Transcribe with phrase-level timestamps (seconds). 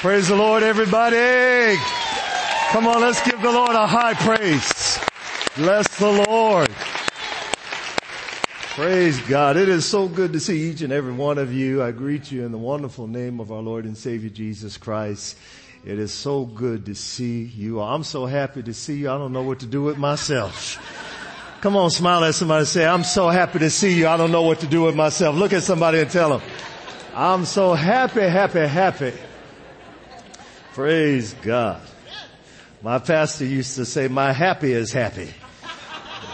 [0.00, 1.76] Praise the Lord, everybody.
[2.70, 4.98] Come on, let's give the Lord a high praise.
[5.54, 6.70] Bless the Lord.
[8.70, 9.58] Praise God.
[9.58, 11.82] It is so good to see each and every one of you.
[11.82, 15.36] I greet you in the wonderful name of our Lord and Savior Jesus Christ.
[15.84, 17.82] It is so good to see you.
[17.82, 19.10] I'm so happy to see you.
[19.10, 20.78] I don't know what to do with myself.
[21.60, 24.08] Come on, smile at somebody and say, I'm so happy to see you.
[24.08, 25.36] I don't know what to do with myself.
[25.36, 26.48] Look at somebody and tell them,
[27.14, 29.12] I'm so happy, happy, happy.
[30.80, 31.82] Praise God.
[32.80, 35.28] My pastor used to say, my happy is happy.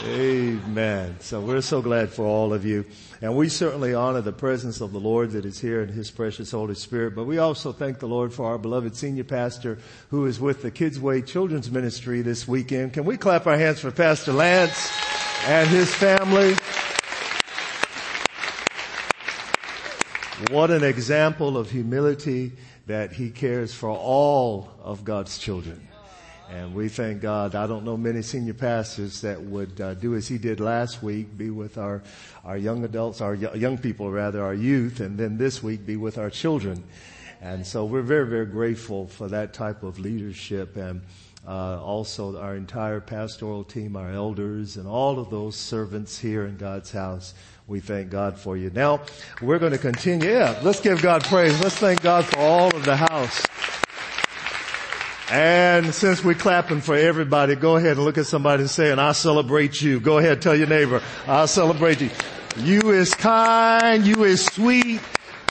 [0.04, 1.16] Amen.
[1.18, 2.84] So we're so glad for all of you.
[3.20, 6.52] And we certainly honor the presence of the Lord that is here in His precious
[6.52, 7.16] Holy Spirit.
[7.16, 9.78] But we also thank the Lord for our beloved senior pastor
[10.10, 12.92] who is with the Kids Way Children's Ministry this weekend.
[12.92, 14.92] Can we clap our hands for Pastor Lance
[15.46, 16.54] and his family?
[20.52, 22.52] What an example of humility
[22.86, 25.86] that he cares for all of God's children.
[26.48, 27.56] And we thank God.
[27.56, 31.36] I don't know many senior pastors that would uh, do as he did last week,
[31.36, 32.04] be with our,
[32.44, 36.18] our young adults, our young people rather, our youth, and then this week be with
[36.18, 36.84] our children.
[37.40, 41.02] And so we're very, very grateful for that type of leadership and
[41.46, 46.56] uh, also our entire pastoral team, our elders, and all of those servants here in
[46.56, 47.34] God's house.
[47.68, 48.70] We thank God for you.
[48.70, 49.00] Now,
[49.42, 50.30] we're going to continue.
[50.30, 51.60] Yeah, let's give God praise.
[51.60, 53.44] Let's thank God for all of the house.
[55.32, 59.00] And since we're clapping for everybody, go ahead and look at somebody and say, and
[59.00, 59.98] I celebrate you.
[59.98, 62.10] Go ahead, tell your neighbor, I celebrate you.
[62.58, 65.00] You is kind, you is sweet,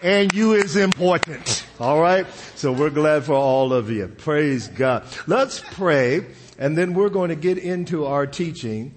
[0.02, 1.66] and you is important.
[1.82, 2.28] Alright?
[2.56, 4.08] So we're glad for all of you.
[4.08, 5.04] Praise God.
[5.28, 6.26] Let's pray,
[6.58, 8.94] and then we're going to get into our teaching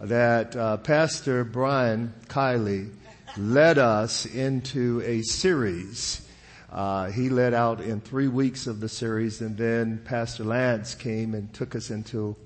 [0.00, 2.90] that uh, Pastor Brian Kiley
[3.36, 6.28] led us into a series
[6.70, 11.34] uh, he led out in three weeks of the series, and then Pastor Lance came
[11.34, 12.36] and took us into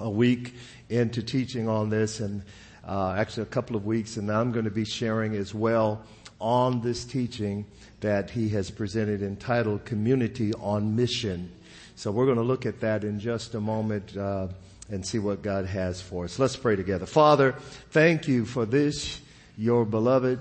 [0.00, 0.54] a week
[0.88, 2.42] into teaching on this, and
[2.86, 6.04] uh, actually a couple of weeks, and I'm going to be sharing as well
[6.40, 7.66] on this teaching
[8.00, 11.50] that he has presented entitled "Community on Mission."
[11.96, 14.16] So we're going to look at that in just a moment.
[14.16, 14.48] Uh,
[14.90, 16.38] and see what God has for us.
[16.38, 17.06] Let's pray together.
[17.06, 17.52] Father,
[17.90, 19.20] thank you for this,
[19.56, 20.40] your beloved,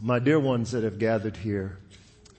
[0.00, 1.78] my dear ones that have gathered here.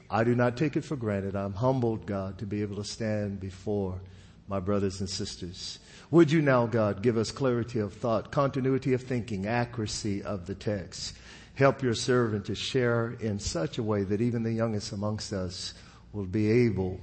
[0.09, 1.35] I do not take it for granted.
[1.35, 3.99] I'm humbled, God, to be able to stand before
[4.47, 5.79] my brothers and sisters.
[6.11, 10.53] Would you now, God, give us clarity of thought, continuity of thinking, accuracy of the
[10.53, 11.15] text.
[11.55, 15.73] Help your servant to share in such a way that even the youngest amongst us
[16.11, 16.99] will be able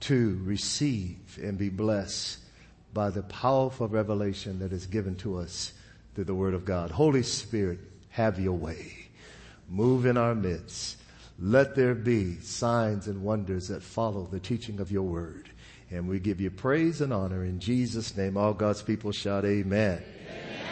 [0.00, 2.38] to receive and be blessed
[2.94, 5.72] by the powerful revelation that is given to us
[6.14, 6.92] through the Word of God.
[6.92, 9.08] Holy Spirit, have your way.
[9.68, 10.98] Move in our midst.
[11.40, 15.50] Let there be signs and wonders that follow the teaching of your word.
[15.90, 18.36] And we give you praise and honor in Jesus' name.
[18.36, 20.00] All God's people shout amen.
[20.00, 20.64] amen.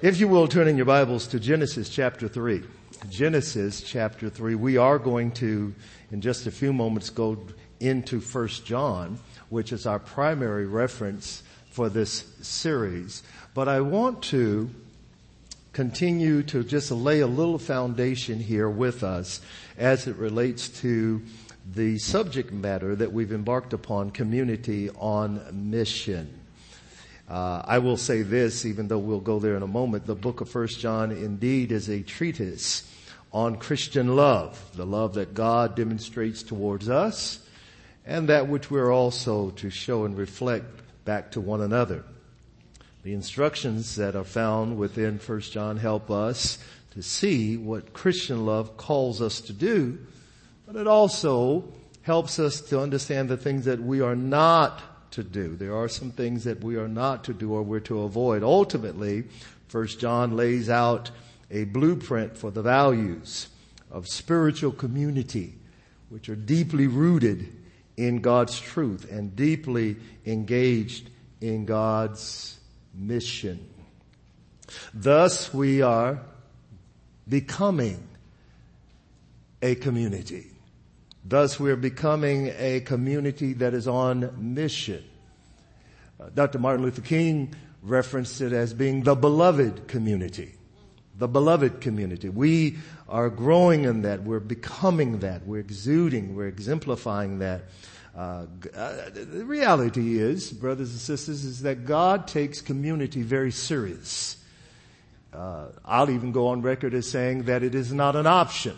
[0.00, 2.62] If you will turn in your Bibles to Genesis chapter 3.
[3.10, 4.54] Genesis chapter 3.
[4.54, 5.74] We are going to,
[6.10, 7.36] in just a few moments, go
[7.80, 9.18] into First John,
[9.54, 13.22] which is our primary reference for this series.
[13.54, 14.68] But I want to
[15.72, 19.40] continue to just lay a little foundation here with us
[19.78, 21.22] as it relates to
[21.72, 26.36] the subject matter that we've embarked upon, community on mission.
[27.28, 30.40] Uh, I will say this, even though we'll go there in a moment, the book
[30.40, 32.90] of First John indeed is a treatise
[33.32, 37.38] on Christian love, the love that God demonstrates towards us,
[38.04, 40.66] and that which we're also to show and reflect
[41.04, 42.04] back to one another.
[43.02, 46.58] The instructions that are found within 1 John help us
[46.92, 49.98] to see what Christian love calls us to do,
[50.66, 51.64] but it also
[52.02, 55.56] helps us to understand the things that we are not to do.
[55.56, 58.42] There are some things that we are not to do or we're to avoid.
[58.42, 59.24] Ultimately,
[59.70, 61.10] 1 John lays out
[61.50, 63.48] a blueprint for the values
[63.90, 65.54] of spiritual community,
[66.08, 67.52] which are deeply rooted
[67.96, 69.96] in God's truth and deeply
[70.26, 71.10] engaged
[71.40, 72.58] in God's
[72.94, 73.68] mission.
[74.92, 76.20] Thus we are
[77.28, 78.06] becoming
[79.62, 80.50] a community.
[81.24, 85.04] Thus we are becoming a community that is on mission.
[86.20, 86.58] Uh, Dr.
[86.58, 90.54] Martin Luther King referenced it as being the beloved community.
[91.16, 92.28] The beloved community.
[92.28, 92.78] We
[93.08, 94.24] are growing in that.
[94.24, 95.46] We're becoming that.
[95.46, 96.34] We're exuding.
[96.34, 97.64] We're exemplifying that.
[98.16, 98.46] Uh,
[98.76, 104.36] uh, the reality is, brothers and sisters, is that God takes community very serious.
[105.32, 108.76] Uh, I'll even go on record as saying that it is not an option.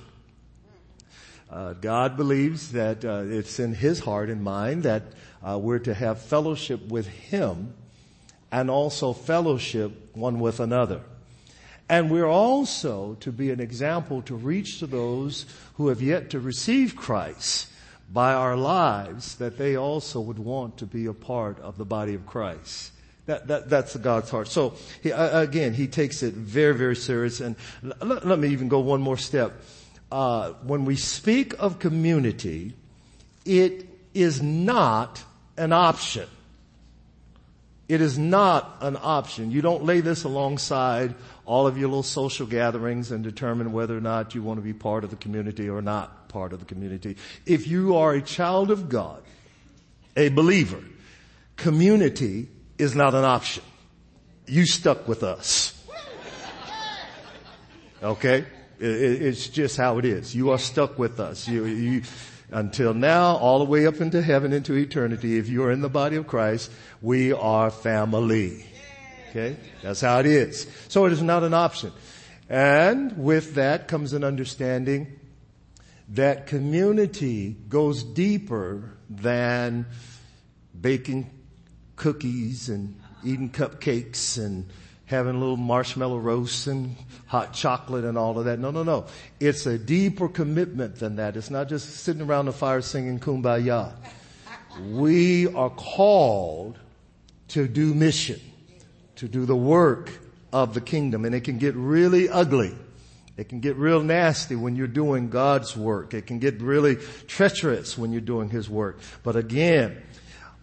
[1.51, 5.03] Uh, God believes that uh, it's in His heart and mind that
[5.43, 7.75] we're to have fellowship with Him
[8.51, 11.03] and also fellowship one with another.
[11.89, 16.41] And we're also to be an example to reach to those who have yet to
[16.41, 17.69] receive Christ
[18.13, 22.15] by our lives that they also would want to be a part of the body
[22.15, 22.93] of Christ.
[23.27, 24.49] That, that, that's God's heart.
[24.49, 27.41] So he, again, he takes it very, very serious.
[27.41, 29.53] And let, let me even go one more step.
[30.11, 32.75] Uh, when we speak of community,
[33.45, 35.23] it is not
[35.57, 36.29] an option.
[37.89, 39.53] It is not an option.
[39.53, 44.01] You don't lay this alongside all of your little social gatherings and determine whether or
[44.01, 47.17] not you want to be part of the community or not part of the community.
[47.45, 49.23] If you are a child of God,
[50.17, 50.83] a believer,
[51.55, 53.63] community is not an option.
[54.47, 55.73] You stuck with us.
[58.03, 58.47] Okay?
[58.79, 60.35] It's just how it is.
[60.35, 61.49] You are stuck with us.
[61.49, 62.03] You, you,
[62.51, 65.89] until now, all the way up into heaven, into eternity, if you are in the
[65.89, 66.71] body of Christ,
[67.03, 68.65] we are family.
[69.31, 69.57] Okay?
[69.83, 70.67] That's how it is.
[70.89, 71.93] So it is not an option.
[72.49, 75.19] And with that comes an understanding
[76.11, 79.87] that community goes deeper than
[80.81, 81.31] baking
[81.97, 84.69] cookies and eating cupcakes and
[85.07, 88.59] having little marshmallow roasts and hot chocolate and all of that.
[88.59, 89.07] No, no, no.
[89.41, 91.37] It's a deeper commitment than that.
[91.37, 93.93] It's not just sitting around the fire singing kumbaya.
[94.91, 96.79] We are called
[97.49, 98.41] to do mission,
[99.17, 100.11] to do the work
[100.53, 101.25] of the kingdom.
[101.25, 102.75] And it can get really ugly.
[103.37, 106.15] It can get real nasty when you're doing God's work.
[106.15, 106.97] It can get really
[107.29, 108.99] treacherous when you're doing His work.
[109.23, 110.03] But again,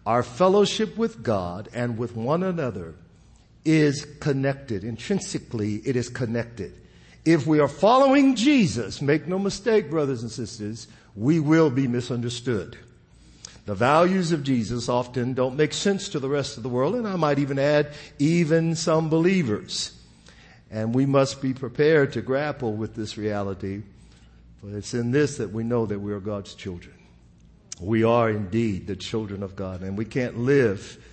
[0.05, 2.95] our fellowship with God and with one another
[3.65, 4.83] is connected.
[4.83, 6.73] Intrinsically, it is connected.
[7.25, 12.77] If we are following Jesus, make no mistake, brothers and sisters, we will be misunderstood.
[13.65, 17.07] The values of Jesus often don't make sense to the rest of the world, and
[17.07, 19.97] I might even add, even some believers.
[20.69, 23.83] And we must be prepared to grapple with this reality,
[24.59, 26.95] for it's in this that we know that we are God's children.
[27.79, 31.03] We are indeed the children of God and we can't live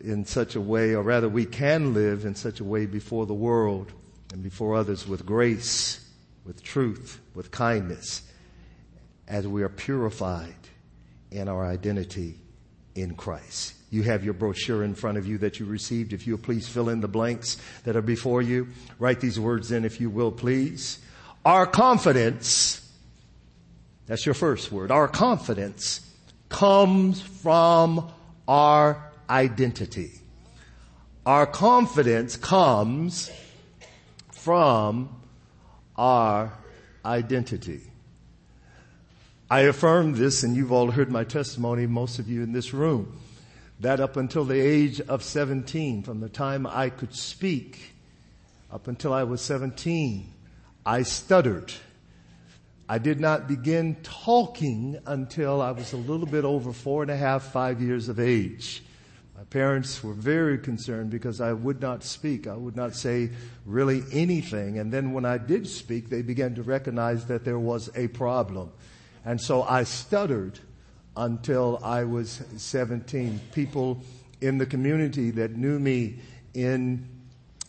[0.00, 3.34] in such a way, or rather we can live in such a way before the
[3.34, 3.92] world
[4.32, 6.06] and before others with grace,
[6.44, 8.22] with truth, with kindness,
[9.26, 10.54] as we are purified
[11.30, 12.36] in our identity
[12.94, 13.74] in Christ.
[13.90, 16.12] You have your brochure in front of you that you received.
[16.12, 18.68] If you'll please fill in the blanks that are before you.
[18.98, 20.98] Write these words in if you will please.
[21.44, 22.84] Our confidence
[24.08, 24.90] that's your first word.
[24.90, 26.00] Our confidence
[26.48, 28.10] comes from
[28.48, 30.12] our identity.
[31.26, 33.30] Our confidence comes
[34.32, 35.08] from
[35.96, 36.52] our
[37.04, 37.82] identity.
[39.50, 43.18] I affirm this, and you've all heard my testimony, most of you in this room,
[43.80, 47.94] that up until the age of 17, from the time I could speak,
[48.70, 50.32] up until I was 17,
[50.84, 51.72] I stuttered
[52.90, 57.16] I did not begin talking until I was a little bit over four and a
[57.16, 58.82] half, five years of age.
[59.50, 62.46] Parents were very concerned because I would not speak.
[62.46, 63.30] I would not say
[63.64, 64.78] really anything.
[64.78, 68.70] And then when I did speak, they began to recognize that there was a problem.
[69.24, 70.58] And so I stuttered
[71.16, 73.40] until I was 17.
[73.52, 74.02] People
[74.40, 76.18] in the community that knew me
[76.54, 77.08] in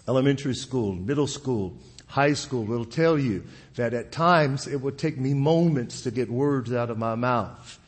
[0.07, 3.43] elementary school, middle school, high school will tell you
[3.75, 7.78] that at times it would take me moments to get words out of my mouth.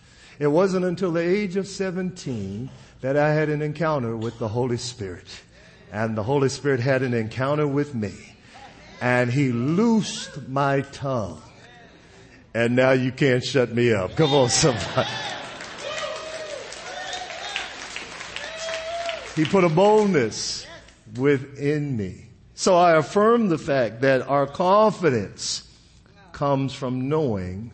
[0.42, 2.68] It wasn't until the age of 17
[3.02, 5.28] that I had an encounter with the Holy Spirit.
[5.92, 8.12] And the Holy Spirit had an encounter with me.
[9.00, 11.44] And He loosed my tongue.
[12.56, 14.16] And now you can't shut me up.
[14.16, 15.08] Come on somebody.
[19.36, 20.66] He put a boldness
[21.18, 22.30] within me.
[22.56, 25.70] So I affirm the fact that our confidence
[26.32, 27.74] comes from knowing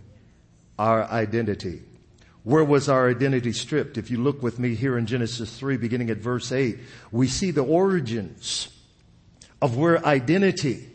[0.77, 1.83] our identity.
[2.47, 3.97] Where was our identity stripped?
[3.97, 6.79] If you look with me here in Genesis 3, beginning at verse 8,
[7.11, 8.69] we see the origins
[9.61, 10.87] of where identity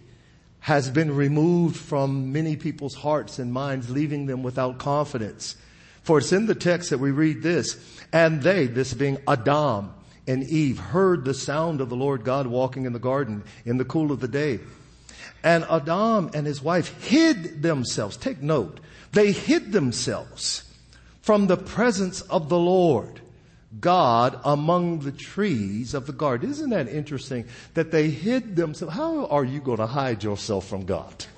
[0.61, 5.57] has been removed from many people's hearts and minds, leaving them without confidence.
[6.03, 7.77] For it's in the text that we read this,
[8.15, 9.93] and they, this being Adam,
[10.27, 13.85] and Eve heard the sound of the Lord God walking in the garden in the
[13.85, 14.59] cool of the day.
[15.45, 18.17] And Adam and his wife hid themselves.
[18.17, 18.81] Take note.
[19.13, 20.65] They hid themselves
[21.23, 23.21] from the presence of the Lord
[23.81, 26.51] God among the trees of the garden.
[26.51, 28.95] Isn't that interesting that they hid themselves?
[28.95, 31.25] How are you going to hide yourself from God?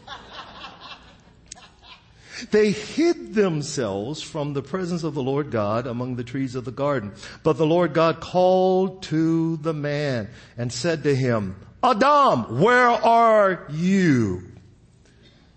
[2.51, 6.73] They hid themselves from the presence of the Lord God among the trees of the
[6.73, 7.13] garden.
[7.45, 13.65] But the Lord God called to the man and said to him, Adam, where are
[13.71, 14.43] you?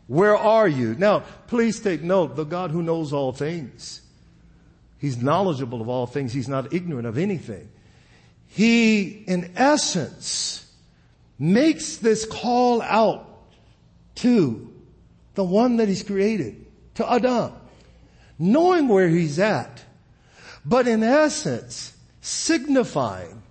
[0.06, 0.94] Where are you?
[0.96, 4.02] Now, please take note, the God who knows all things.
[5.00, 6.34] He's knowledgeable of all things.
[6.34, 7.70] He's not ignorant of anything.
[8.48, 10.72] He, in essence,
[11.38, 13.28] makes this call out
[14.16, 14.74] to
[15.36, 17.54] the one that he's created, to Adam,
[18.40, 19.84] knowing where he's at,
[20.66, 23.44] but in essence, signifying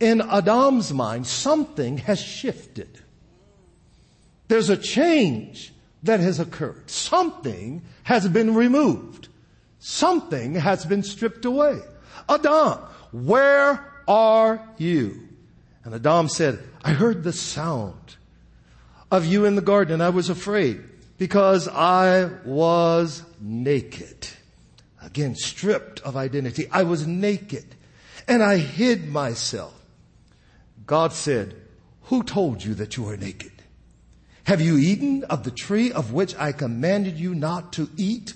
[0.00, 2.98] in Adam's mind something has shifted.
[4.48, 6.90] There's a change that has occurred.
[6.90, 9.28] Something has been removed.
[9.80, 11.80] Something has been stripped away.
[12.28, 12.78] Adam,
[13.12, 15.28] where are you?
[15.84, 18.16] And Adam said, I heard the sound
[19.10, 20.82] of you in the garden and I was afraid
[21.16, 24.28] because I was naked.
[25.02, 26.68] Again, stripped of identity.
[26.70, 27.64] I was naked
[28.28, 29.74] and I hid myself.
[30.86, 31.56] God said,
[32.04, 33.52] who told you that you were naked?
[34.44, 38.34] Have you eaten of the tree of which I commanded you not to eat?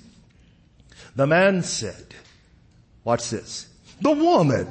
[1.17, 2.15] The man said,
[3.05, 3.69] watch this,
[4.01, 4.69] the woman.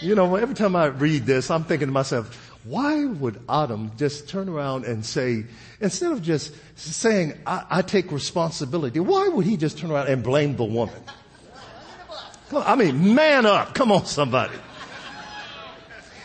[0.00, 4.28] You know, every time I read this, I'm thinking to myself, why would Adam just
[4.28, 5.44] turn around and say,
[5.80, 10.22] instead of just saying, I, I take responsibility, why would he just turn around and
[10.22, 11.02] blame the woman?
[12.52, 13.74] On, I mean, man up.
[13.74, 14.54] Come on, somebody.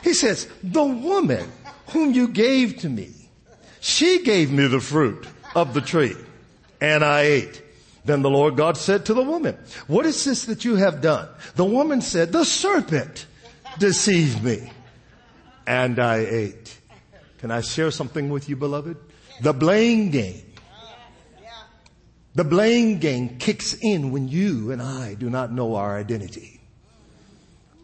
[0.03, 1.49] He says, the woman
[1.87, 3.11] whom you gave to me,
[3.79, 5.25] she gave me the fruit
[5.55, 6.15] of the tree
[6.81, 7.61] and I ate.
[8.05, 11.27] Then the Lord God said to the woman, what is this that you have done?
[11.55, 13.25] The woman said, the serpent
[13.77, 14.71] deceived me
[15.67, 16.79] and I ate.
[17.39, 18.97] Can I share something with you, beloved?
[19.41, 20.45] The blame game.
[22.35, 26.59] The blame game kicks in when you and I do not know our identity.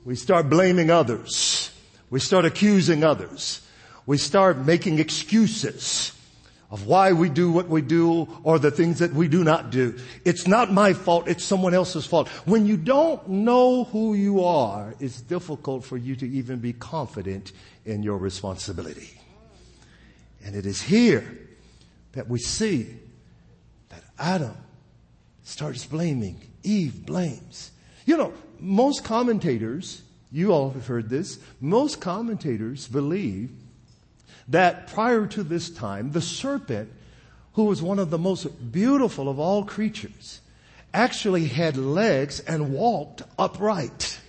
[0.06, 1.72] We start blaming others.
[2.10, 3.62] We start accusing others.
[4.06, 6.12] We start making excuses
[6.76, 9.98] of why we do what we do or the things that we do not do.
[10.26, 12.28] It's not my fault, it's someone else's fault.
[12.44, 17.54] When you don't know who you are, it's difficult for you to even be confident
[17.86, 19.22] in your responsibility.
[20.44, 21.24] And it is here
[22.12, 22.94] that we see
[23.88, 24.58] that Adam
[25.46, 27.72] starts blaming, Eve blames.
[28.06, 33.52] You know, most commentators, you all have heard this, most commentators believe
[34.48, 36.92] that prior to this time, the serpent,
[37.54, 40.42] who was one of the most beautiful of all creatures,
[40.94, 44.20] actually had legs and walked upright.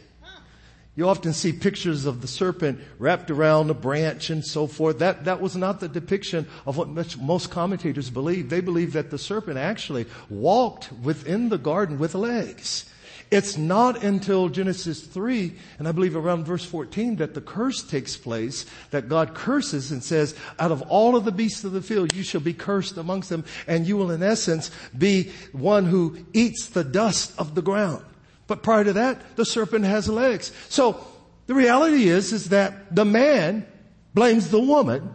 [0.97, 5.01] You often see pictures of the serpent wrapped around a branch and so forth.
[5.01, 8.49] That, that was not the depiction of what most commentators believe.
[8.49, 12.87] They believe that the serpent actually walked within the garden with legs.
[13.31, 18.17] It's not until Genesis 3, and I believe around verse 14, that the curse takes
[18.17, 22.15] place, that God curses and says, out of all of the beasts of the field,
[22.15, 26.67] you shall be cursed amongst them, and you will in essence be one who eats
[26.67, 28.05] the dust of the ground.
[28.47, 30.53] But prior to that, the serpent has legs.
[30.69, 31.05] So,
[31.49, 33.67] the reality is, is that the man
[34.15, 35.15] blames the woman,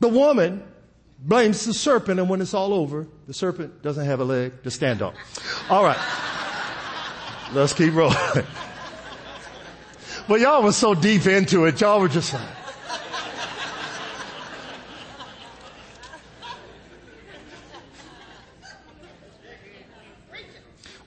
[0.00, 0.62] the woman
[1.20, 4.70] blames the serpent, and when it's all over, the serpent doesn't have a leg to
[4.70, 5.14] stand on.
[5.70, 5.98] Alright.
[7.52, 8.16] Let's keep rolling.
[10.28, 12.42] but y'all were so deep into it, y'all were just like,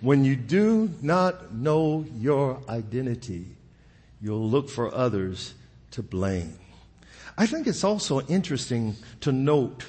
[0.02, 3.46] When you do not know your identity,
[4.20, 5.54] you'll look for others
[5.92, 6.58] to blame.
[7.38, 9.86] I think it's also interesting to note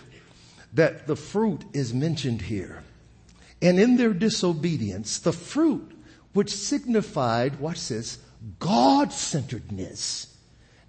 [0.75, 2.83] that the fruit is mentioned here.
[3.63, 5.92] And in their disobedience, the fruit
[6.33, 8.19] which signified, watch this,
[8.59, 10.29] God-centeredness.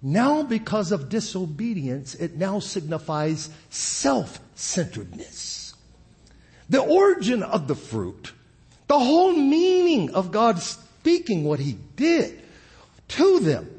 [0.02, 5.74] Now because of disobedience, it now signifies self-centeredness.
[6.68, 8.32] The origin of the fruit,
[8.86, 12.40] the whole meaning of God speaking what He did
[13.08, 13.70] to them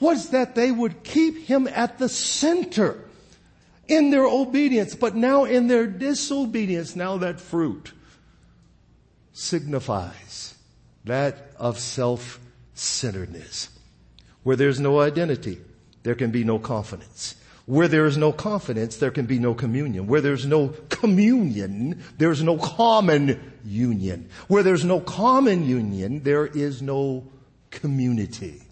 [0.00, 3.04] was that they would keep Him at the center
[3.88, 7.92] in their obedience, but now in their disobedience, now that fruit
[9.32, 10.54] signifies
[11.04, 13.68] that of self-centeredness.
[14.42, 15.58] Where there's no identity,
[16.02, 17.36] there can be no confidence.
[17.66, 20.06] Where there is no confidence, there can be no communion.
[20.06, 24.28] Where there's no communion, there's no common union.
[24.48, 27.26] Where there's no common union, there is no
[27.70, 28.62] community.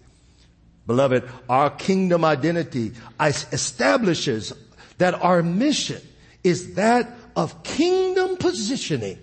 [0.85, 4.53] Beloved, our kingdom identity establishes
[4.97, 6.01] that our mission
[6.43, 9.19] is that of kingdom positioning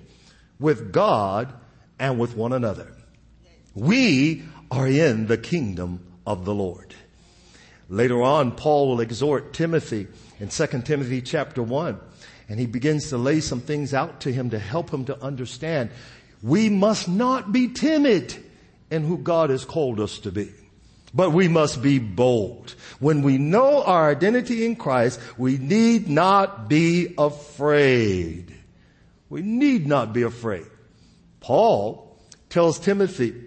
[0.59, 1.53] with God
[1.99, 2.93] and with one another.
[3.77, 6.95] We are in the kingdom of the Lord.
[7.91, 10.09] Later on, Paul will exhort Timothy
[10.41, 12.01] in 2 Timothy chapter 1,
[12.49, 15.91] and he begins to lay some things out to him to help him to understand
[16.43, 18.35] we must not be timid
[18.91, 20.51] in who God has called us to be.
[21.13, 22.75] But we must be bold.
[22.99, 28.55] When we know our identity in Christ, we need not be afraid.
[29.29, 30.67] We need not be afraid.
[31.41, 32.19] Paul
[32.49, 33.46] tells Timothy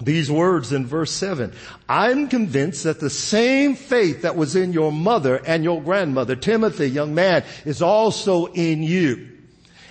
[0.00, 1.52] these words in verse 7.
[1.88, 6.88] I'm convinced that the same faith that was in your mother and your grandmother, Timothy,
[6.88, 9.28] young man, is also in you.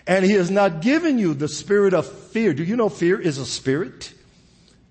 [0.06, 2.54] And he has not given you the spirit of fear.
[2.54, 4.14] Do you know fear is a spirit?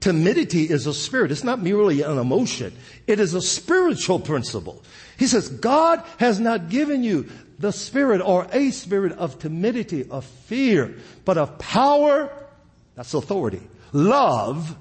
[0.00, 1.32] Timidity is a spirit.
[1.32, 2.74] It's not merely an emotion.
[3.06, 4.82] It is a spiritual principle.
[5.18, 10.26] He says, God has not given you the spirit or a spirit of timidity, of
[10.26, 10.94] fear,
[11.24, 12.30] but of power,
[12.94, 13.62] that's authority,
[13.94, 14.76] love,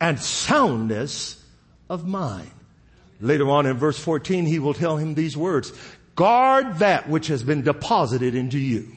[0.00, 1.42] and soundness
[1.88, 2.50] of mind.
[3.20, 5.72] Later on in verse 14, he will tell him these words,
[6.14, 8.88] guard that which has been deposited into you.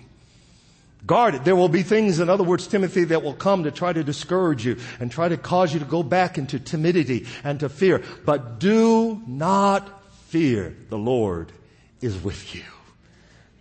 [1.06, 1.46] Guard it.
[1.46, 4.66] There will be things, in other words, Timothy, that will come to try to discourage
[4.66, 8.04] you and try to cause you to go back into timidity and to fear.
[8.26, 10.76] But do not fear.
[10.90, 11.54] The Lord
[12.02, 12.64] is with you.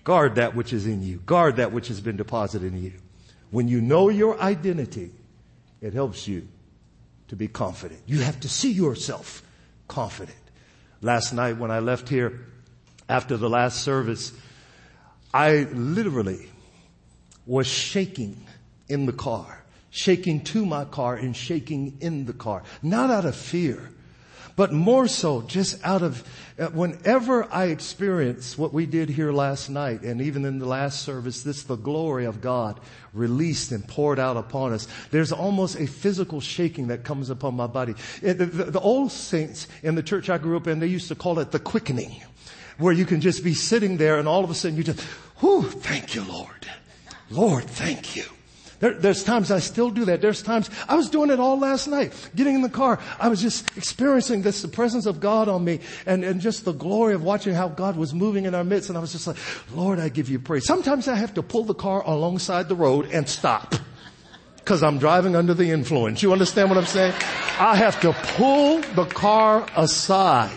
[0.03, 1.19] Guard that which is in you.
[1.19, 2.93] Guard that which has been deposited in you.
[3.51, 5.11] When you know your identity,
[5.81, 6.49] it helps you
[7.29, 8.01] to be confident.
[8.07, 9.43] You have to see yourself
[9.87, 10.37] confident.
[11.01, 12.41] Last night when I left here
[13.09, 14.33] after the last service,
[15.33, 16.49] I literally
[17.47, 18.37] was shaking
[18.89, 23.37] in the car, shaking to my car and shaking in the car, not out of
[23.37, 23.91] fear,
[24.59, 26.25] but more so just out of
[26.59, 31.03] uh, whenever I experience what we did here last night and even in the last
[31.03, 32.81] service, this the glory of God
[33.13, 34.89] released and poured out upon us.
[35.13, 37.95] There's almost a physical shaking that comes upon my body.
[38.21, 41.15] The, the, the old saints in the church I grew up in, they used to
[41.15, 42.21] call it the quickening,
[42.79, 45.01] where you can just be sitting there and all of a sudden you just,
[45.39, 46.67] whew, thank you, Lord.
[47.31, 48.25] Lord, thank you.
[48.81, 50.21] There, there's times I still do that.
[50.21, 52.13] There's times I was doing it all last night.
[52.37, 55.81] Getting in the car, I was just experiencing this, the presence of God on me
[56.07, 58.89] and, and just the glory of watching how God was moving in our midst.
[58.89, 59.37] And I was just like,
[59.75, 60.65] Lord, I give you praise.
[60.65, 63.75] Sometimes I have to pull the car alongside the road and stop
[64.57, 66.23] because I'm driving under the influence.
[66.23, 67.15] You understand what I'm saying?
[67.59, 70.53] I have to pull the car aside.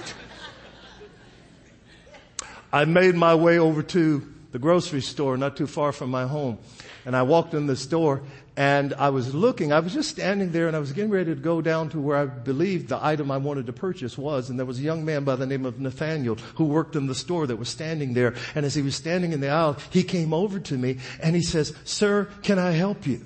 [2.71, 6.57] I made my way over to the grocery store not too far from my home
[7.05, 8.21] and I walked in the store
[8.57, 11.39] and I was looking, I was just standing there and I was getting ready to
[11.39, 14.49] go down to where I believed the item I wanted to purchase was.
[14.49, 17.15] And there was a young man by the name of Nathaniel who worked in the
[17.15, 18.35] store that was standing there.
[18.53, 21.41] And as he was standing in the aisle, he came over to me and he
[21.41, 23.25] says, sir, can I help you?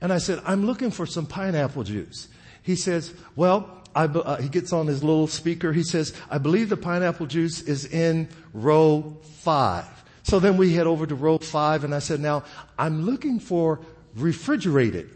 [0.00, 2.28] And I said, I'm looking for some pineapple juice.
[2.62, 5.72] He says, well, uh, he gets on his little speaker.
[5.72, 9.86] He says, I believe the pineapple juice is in row five.
[10.28, 12.44] So then we head over to row five and I said, now
[12.78, 13.80] I'm looking for
[14.14, 15.08] refrigerated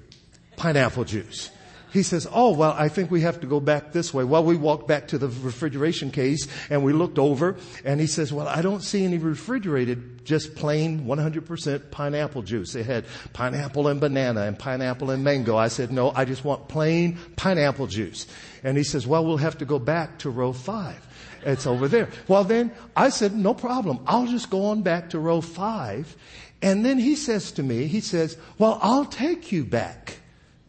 [0.57, 1.51] pineapple juice.
[1.93, 4.25] He says, oh, well, I think we have to go back this way.
[4.25, 8.33] Well, we walked back to the refrigeration case and we looked over and he says,
[8.33, 12.73] well, I don't see any refrigerated, just plain 100% pineapple juice.
[12.73, 15.59] They had pineapple and banana and pineapple and mango.
[15.59, 18.27] I said, no, I just want plain pineapple juice.
[18.65, 21.07] And he says, well, we'll have to go back to row five.
[21.45, 22.09] It's over there.
[22.29, 24.01] Well, then I said, no problem.
[24.07, 26.17] I'll just go on back to row five.
[26.61, 30.19] And then he says to me, he says, well, I'll take you back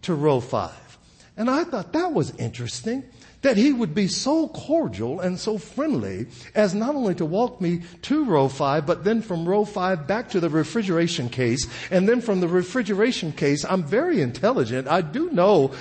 [0.03, 0.97] to row five.
[1.37, 3.03] And I thought that was interesting
[3.43, 7.81] that he would be so cordial and so friendly as not only to walk me
[8.01, 11.67] to row five, but then from row five back to the refrigeration case.
[11.91, 14.87] And then from the refrigeration case, I'm very intelligent.
[14.87, 15.73] I do know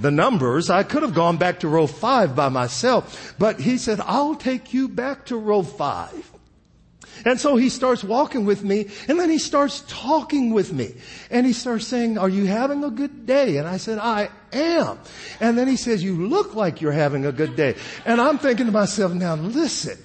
[0.00, 0.70] the numbers.
[0.70, 4.74] I could have gone back to row five by myself, but he said, I'll take
[4.74, 6.30] you back to row five.
[7.24, 10.94] And so he starts walking with me and then he starts talking with me
[11.30, 13.56] and he starts saying, are you having a good day?
[13.56, 14.98] And I said, I am.
[15.40, 17.76] And then he says, you look like you're having a good day.
[18.04, 19.96] And I'm thinking to myself, now listen,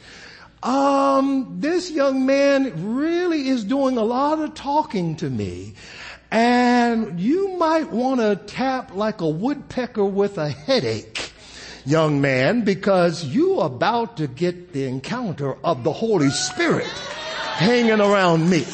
[0.61, 5.73] um, this young man really is doing a lot of talking to me.
[6.31, 11.31] And you might want to tap like a woodpecker with a headache,
[11.85, 18.47] young man, because you about to get the encounter of the Holy Spirit hanging around
[18.49, 18.65] me.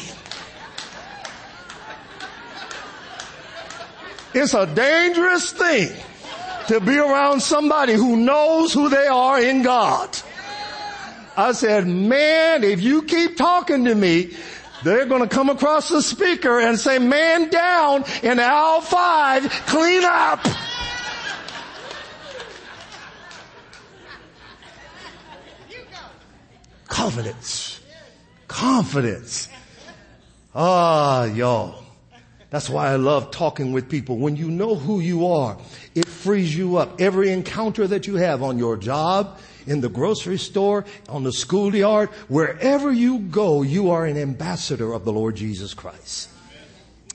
[4.34, 5.88] It's a dangerous thing
[6.68, 10.14] to be around somebody who knows who they are in God.
[11.38, 14.34] I said, man, if you keep talking to me,
[14.84, 20.04] They're going to come across the speaker and say, man down in aisle five, clean
[20.04, 20.46] up.
[26.86, 27.80] Confidence.
[28.48, 29.48] Confidence.
[30.54, 31.82] Ah, y'all.
[32.48, 34.18] That's why I love talking with people.
[34.18, 35.58] When you know who you are,
[35.94, 37.00] it frees you up.
[37.00, 42.08] Every encounter that you have on your job, in the grocery store, on the schoolyard,
[42.28, 46.30] wherever you go, you are an ambassador of the Lord Jesus Christ.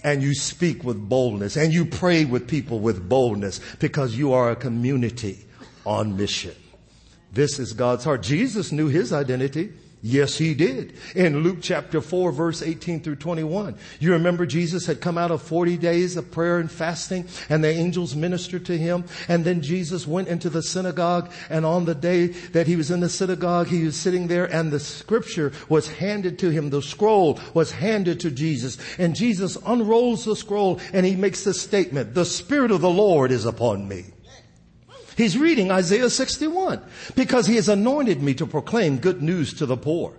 [0.03, 4.49] And you speak with boldness and you pray with people with boldness because you are
[4.49, 5.45] a community
[5.85, 6.55] on mission.
[7.31, 8.23] This is God's heart.
[8.23, 9.71] Jesus knew his identity.
[10.03, 10.93] Yes, he did.
[11.15, 15.43] In Luke chapter 4 verse 18 through 21, you remember Jesus had come out of
[15.43, 19.03] 40 days of prayer and fasting and the angels ministered to him.
[19.27, 22.99] And then Jesus went into the synagogue and on the day that he was in
[22.99, 26.71] the synagogue, he was sitting there and the scripture was handed to him.
[26.71, 31.53] The scroll was handed to Jesus and Jesus unrolls the scroll and he makes the
[31.53, 34.05] statement, the Spirit of the Lord is upon me.
[35.21, 36.81] He's reading Isaiah 61
[37.15, 40.13] because he has anointed me to proclaim good news to the poor.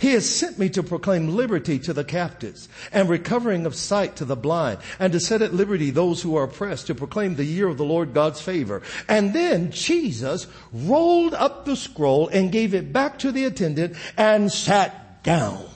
[0.00, 4.24] He has sent me to proclaim liberty to the captives and recovering of sight to
[4.24, 7.68] the blind and to set at liberty those who are oppressed to proclaim the year
[7.68, 8.82] of the Lord God's favor.
[9.08, 14.50] And then Jesus rolled up the scroll and gave it back to the attendant and
[14.50, 15.66] sat down.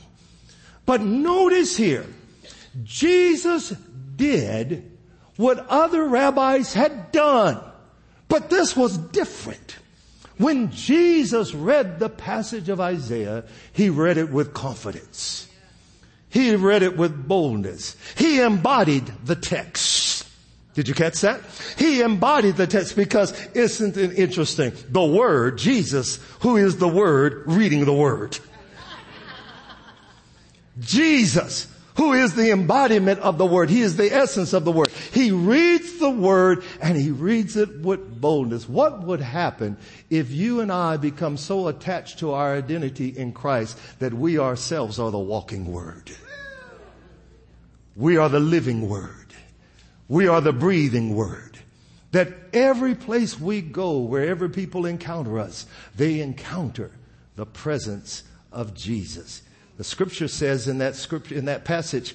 [0.86, 2.06] But notice here,
[2.82, 3.70] Jesus
[4.16, 4.90] did
[5.36, 7.62] what other rabbis had done.
[8.32, 9.76] But this was different.
[10.38, 15.46] When Jesus read the passage of Isaiah, he read it with confidence.
[16.30, 17.94] He read it with boldness.
[18.16, 20.26] He embodied the text.
[20.72, 21.42] Did you catch that?
[21.76, 24.72] He embodied the text because isn't it interesting?
[24.88, 28.38] The Word, Jesus, who is the Word, reading the Word.
[30.80, 33.68] Jesus, who is the embodiment of the word.
[33.70, 34.88] He is the essence of the word.
[35.12, 38.68] He reads the word and he reads it with boldness.
[38.68, 39.76] What would happen
[40.10, 44.98] if you and I become so attached to our identity in Christ that we ourselves
[44.98, 46.10] are the walking word?
[47.94, 49.34] We are the living word.
[50.08, 51.58] We are the breathing word.
[52.12, 56.90] That every place we go, wherever people encounter us, they encounter
[57.36, 59.42] the presence of Jesus.
[59.82, 62.14] The scripture says in that scripture, in that passage,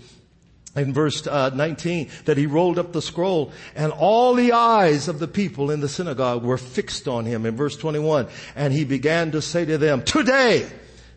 [0.78, 5.20] in verse uh, 19 that he rolled up the scroll and all the eyes of
[5.20, 7.46] the people in the synagogue were fixed on him.
[7.46, 10.66] In verse 21 and he began to say to them today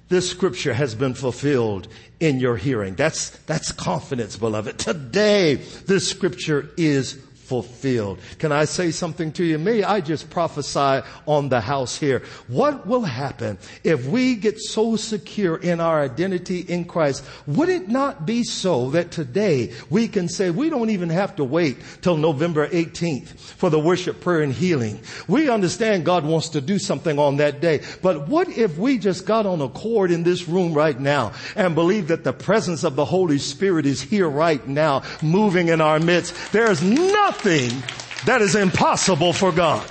[0.09, 1.87] this scripture has been fulfilled
[2.19, 2.97] in your hearing.
[2.97, 4.77] That's that's confidence beloved.
[4.77, 7.17] Today this scripture is
[7.51, 8.21] fulfilled.
[8.39, 9.59] Can I say something to you?
[9.59, 12.23] May I just prophesy on the house here.
[12.47, 17.25] What will happen if we get so secure in our identity in Christ?
[17.49, 21.45] Would it not be so that today we can say we don't even have to
[21.45, 25.01] wait till November 18th for the worship, prayer, and healing?
[25.27, 27.81] We understand God wants to do something on that day.
[28.01, 31.75] But what if we just got on a cord in this room right now and
[31.75, 35.99] believe that the presence of the Holy Spirit is here right now, moving in our
[35.99, 36.53] midst?
[36.53, 37.83] There's nothing nothing
[38.27, 39.89] that is impossible for God.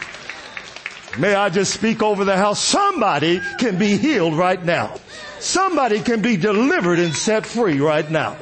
[1.18, 2.60] May I just speak over the house?
[2.60, 4.96] Somebody can be healed right now.
[5.40, 8.38] Somebody can be delivered and set free right now.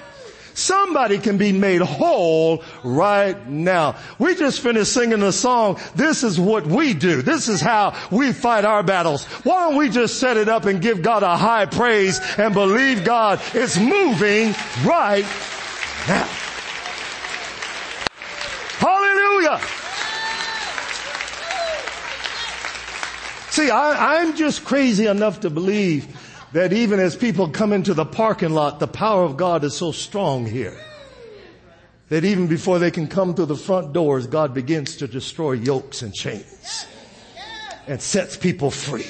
[0.54, 3.96] Somebody can be made whole right now.
[4.20, 7.22] We just finished singing the song, this is what we do.
[7.22, 9.24] This is how we fight our battles.
[9.46, 13.06] Why don't we just set it up and give God a high praise and believe
[13.06, 15.26] God is moving right
[16.08, 16.28] now.
[19.48, 19.88] Hallelujah.
[23.50, 26.08] See, I, I'm just crazy enough to believe
[26.54, 29.92] that even as people come into the parking lot, the power of God is so
[29.92, 30.78] strong here.
[32.10, 36.02] That even before they can come through the front doors, God begins to destroy yokes
[36.02, 36.86] and chains
[37.88, 39.08] and sets people free.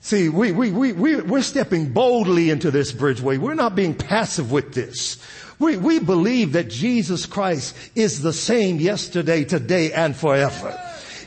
[0.00, 3.38] See, we, we, we, we, we're stepping boldly into this bridgeway.
[3.38, 5.22] We're not being passive with this.
[5.58, 10.78] We, we believe that Jesus Christ is the same yesterday, today, and forever.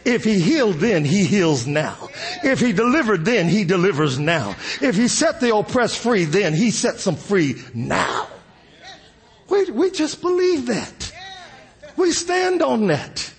[0.04, 2.10] If he healed then, he heals now.
[2.44, 4.56] If he delivered then, he delivers now.
[4.82, 8.28] If he set the oppressed free then, he sets them free now.
[9.50, 11.14] We, we just believe that.
[11.98, 13.32] We stand on that.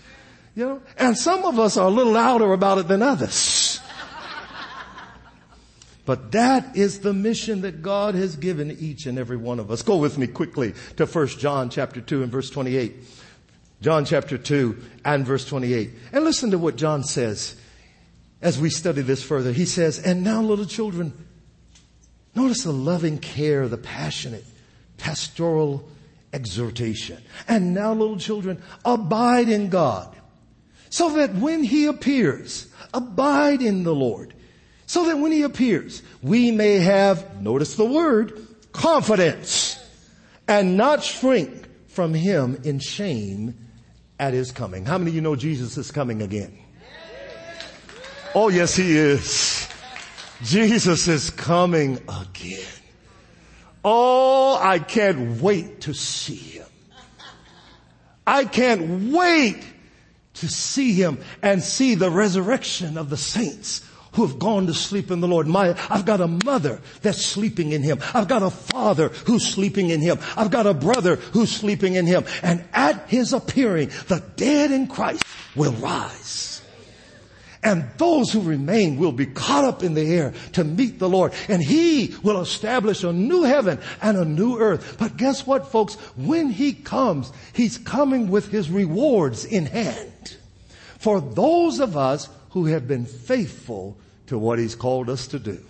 [0.55, 3.72] You know, and some of us are a little louder about it than others.
[6.05, 9.83] But that is the mission that God has given each and every one of us.
[9.83, 12.95] Go with me quickly to 1 John chapter 2 and verse 28.
[13.81, 15.91] John chapter 2 and verse 28.
[16.12, 17.57] And listen to what John says
[18.41, 19.53] as we study this further.
[19.53, 21.12] He says, and now little children,
[22.35, 24.45] notice the loving care, the passionate
[24.99, 25.88] pastoral
[26.33, 27.23] exhortation.
[27.47, 30.17] And now little children, abide in God
[30.91, 34.35] so that when he appears, abide in the Lord
[34.93, 39.83] so that when he appears, we may have, notice the word, confidence
[40.47, 43.57] and not shrink from him in shame
[44.19, 44.85] at his coming.
[44.85, 46.59] How many of you know Jesus is coming again?
[48.35, 49.67] Oh yes, he is.
[50.43, 52.69] Jesus is coming again.
[53.83, 56.67] Oh, I can't wait to see him.
[58.27, 59.65] I can't wait
[60.35, 65.11] to see him and see the resurrection of the saints who have gone to sleep
[65.11, 65.46] in the Lord.
[65.46, 67.98] My, I've got a mother that's sleeping in him.
[68.14, 70.18] I've got a father who's sleeping in him.
[70.37, 72.25] I've got a brother who's sleeping in him.
[72.42, 75.25] And at his appearing, the dead in Christ
[75.57, 76.62] will rise.
[77.64, 81.33] And those who remain will be caught up in the air to meet the Lord.
[81.48, 84.96] And He will establish a new heaven and a new earth.
[84.98, 85.94] But guess what, folks?
[86.16, 90.37] When He comes, He's coming with His rewards in hand.
[90.98, 93.96] For those of us who have been faithful
[94.27, 95.61] to what He's called us to do.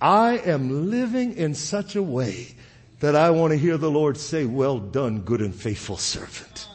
[0.00, 2.54] I am living in such a way
[3.00, 6.68] that I want to hear the Lord say, well done, good and faithful servant.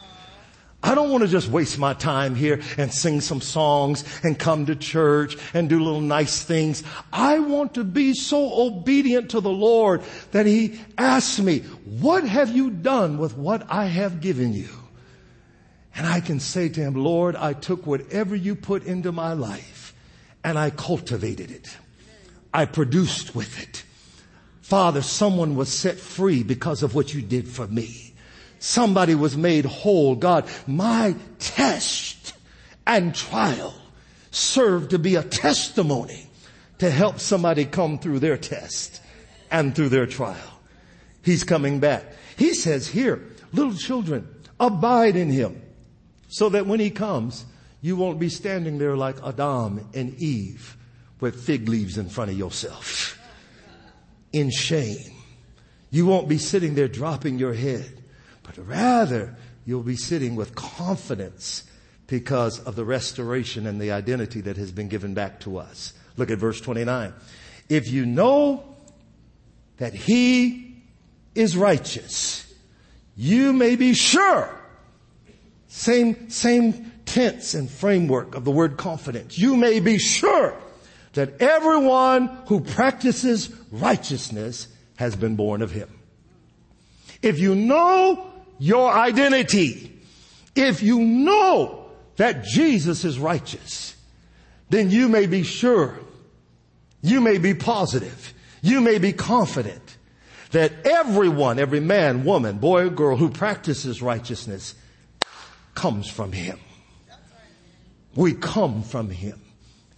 [0.82, 4.66] I don't want to just waste my time here and sing some songs and come
[4.66, 6.82] to church and do little nice things.
[7.10, 12.54] I want to be so obedient to the Lord that He asks me, what have
[12.54, 14.68] you done with what I have given you?
[15.96, 19.73] And I can say to Him, Lord, I took whatever you put into my life
[20.44, 21.76] and I cultivated it.
[22.52, 23.82] I produced with it.
[24.60, 28.14] Father, someone was set free because of what you did for me.
[28.60, 30.14] Somebody was made whole.
[30.14, 32.34] God, my test
[32.86, 33.74] and trial
[34.30, 36.26] served to be a testimony
[36.78, 39.00] to help somebody come through their test
[39.50, 40.60] and through their trial.
[41.22, 42.04] He's coming back.
[42.36, 44.28] He says here, little children,
[44.58, 45.62] abide in him
[46.28, 47.44] so that when he comes,
[47.84, 50.74] you won't be standing there like Adam and Eve
[51.20, 53.18] with fig leaves in front of yourself
[54.32, 55.12] in shame.
[55.90, 58.04] You won't be sitting there dropping your head
[58.42, 61.64] but rather you'll be sitting with confidence
[62.06, 65.92] because of the restoration and the identity that has been given back to us.
[66.16, 67.12] Look at verse 29.
[67.68, 68.64] If you know
[69.76, 70.82] that he
[71.34, 72.50] is righteous,
[73.14, 74.48] you may be sure.
[75.68, 79.38] Same, same tense and framework of the word confidence.
[79.38, 80.54] You may be sure
[81.14, 85.88] that everyone who practices righteousness has been born of him.
[87.22, 89.90] If you know your identity.
[90.54, 93.96] If you know that Jesus is righteous,
[94.70, 95.98] then you may be sure,
[97.02, 99.96] you may be positive, you may be confident
[100.52, 104.74] that everyone, every man, woman, boy or girl who practices righteousness
[105.74, 106.58] comes from Him.
[108.14, 109.40] We come from Him.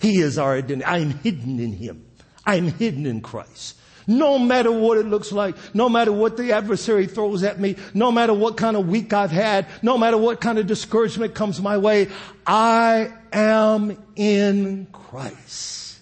[0.00, 0.84] He is our identity.
[0.84, 2.06] I'm hidden in Him.
[2.44, 3.76] I'm hidden in Christ.
[4.06, 8.12] No matter what it looks like, no matter what the adversary throws at me, no
[8.12, 11.76] matter what kind of week I've had, no matter what kind of discouragement comes my
[11.76, 12.08] way,
[12.46, 15.98] I am in Christ.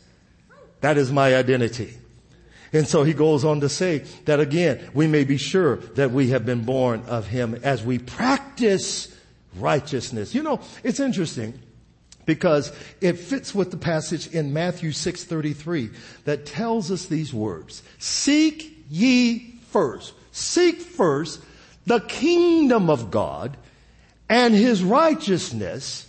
[0.82, 1.94] That is my identity.
[2.74, 6.28] And so he goes on to say that again, we may be sure that we
[6.30, 9.16] have been born of him as we practice
[9.56, 10.34] righteousness.
[10.34, 11.58] You know, it's interesting
[12.26, 15.90] because it fits with the passage in Matthew 6:33
[16.24, 17.82] that tells us these words.
[17.98, 20.14] Seek ye first.
[20.32, 21.40] Seek first
[21.86, 23.56] the kingdom of God
[24.28, 26.06] and his righteousness.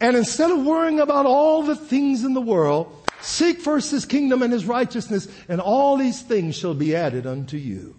[0.00, 4.42] And instead of worrying about all the things in the world, seek first his kingdom
[4.42, 7.94] and his righteousness and all these things shall be added unto you.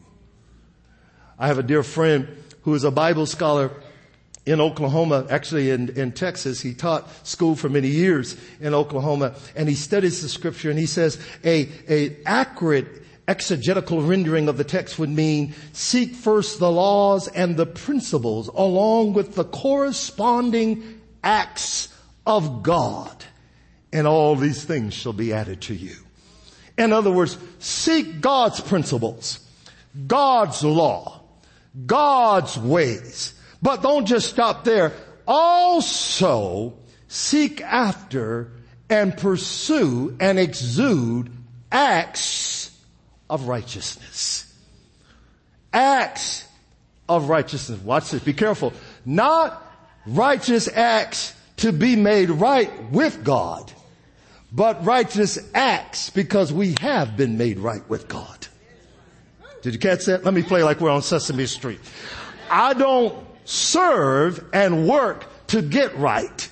[1.39, 2.27] I have a dear friend
[2.62, 3.71] who is a Bible scholar
[4.48, 6.62] in Oklahoma, actually in, in Texas.
[6.62, 10.86] He taught school for many years in Oklahoma and he studies the scripture and he
[10.86, 17.28] says a, a accurate exegetical rendering of the text would mean seek first the laws
[17.28, 21.94] and the principles along with the corresponding acts
[22.26, 23.26] of God
[23.92, 25.96] and all these things shall be added to you.
[26.78, 29.40] In other words, seek God's principles,
[30.08, 31.22] God's law,
[31.86, 33.34] God's ways,
[33.67, 34.93] but don't just stop there.
[35.27, 36.73] Also
[37.10, 38.49] seek after
[38.89, 41.30] and pursue and exude
[41.69, 42.71] acts
[43.30, 44.56] of righteousness.
[45.73, 46.47] Acts
[47.10, 47.82] of righteousness.
[47.82, 48.23] Watch this.
[48.23, 48.71] Be careful.
[49.06, 49.62] Not
[50.06, 53.69] righteous acts to be made right with God,
[54.49, 58.47] but righteous acts because we have been made right with God.
[59.62, 60.23] Did you catch that?
[60.23, 61.82] Let me play like we're on Sesame Street.
[62.49, 66.50] I don't serve and work to get right.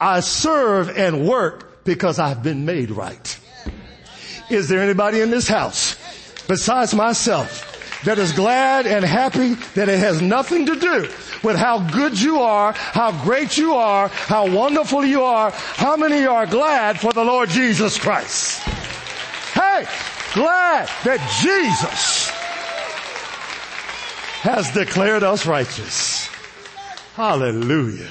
[0.00, 3.38] I serve and work because I've been made right.
[4.48, 5.96] Is there anybody in this house
[6.46, 11.10] besides myself that is glad and happy that it has nothing to do
[11.42, 15.50] with how good you are, how great you are, how wonderful you are.
[15.50, 18.60] How many are glad for the Lord Jesus Christ?
[19.52, 19.86] Hey,
[20.34, 22.23] glad that Jesus
[24.44, 26.26] has declared us righteous.
[27.14, 28.10] Hallelujah.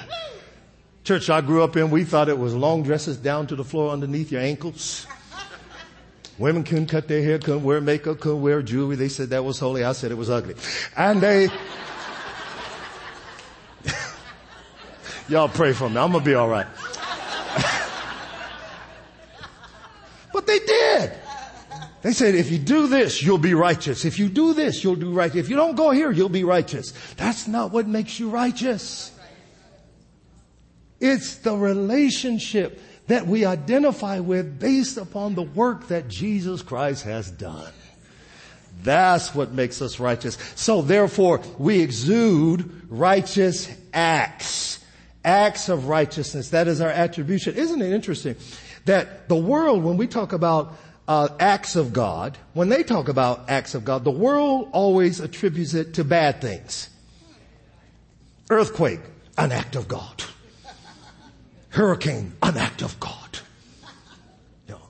[1.04, 3.92] Church I grew up in, we thought it was long dresses down to the floor
[3.92, 5.06] underneath your ankles.
[6.40, 8.96] Women couldn't cut their hair, couldn't wear makeup, couldn't wear jewelry.
[8.96, 9.84] They said that was holy.
[9.84, 10.56] I said it was ugly.
[10.98, 11.50] And they,
[15.30, 15.98] y'all pray for me.
[15.98, 16.66] I'm gonna be alright.
[20.34, 21.14] but they did.
[22.04, 24.04] They said, if you do this, you'll be righteous.
[24.04, 25.34] If you do this, you'll do right.
[25.34, 26.92] If you don't go here, you'll be righteous.
[27.16, 29.18] That's not what makes you righteous.
[31.00, 37.32] It's the relationship that we identify with based upon the work that Jesus Christ has
[37.32, 37.72] done.
[38.82, 40.38] That's what makes us righteous.
[40.56, 44.84] So therefore, we exude righteous acts.
[45.24, 46.50] Acts of righteousness.
[46.50, 47.56] That is our attribution.
[47.56, 48.36] Isn't it interesting
[48.86, 50.74] that the world, when we talk about
[51.14, 55.76] uh, acts of God, when they talk about acts of God, the world always attributes
[55.76, 56.90] it to bad things.
[58.50, 59.00] Earthquake,
[59.38, 60.24] an act of God.
[61.70, 63.40] Hurricane, an act of God.
[64.68, 64.82] You know,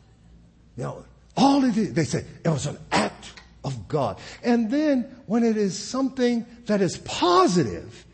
[0.78, 1.06] you know
[1.36, 3.34] all they say it was an act
[3.66, 4.18] of God.
[4.44, 8.06] And then when it is something that is positive,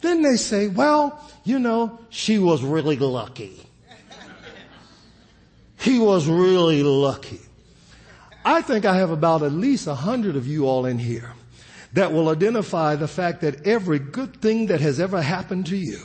[0.00, 3.60] then they say, well, you know, she was really lucky.
[5.80, 7.40] He was really lucky.
[8.48, 11.34] I think I have about at least a hundred of you all in here
[11.92, 16.00] that will identify the fact that every good thing that has ever happened to you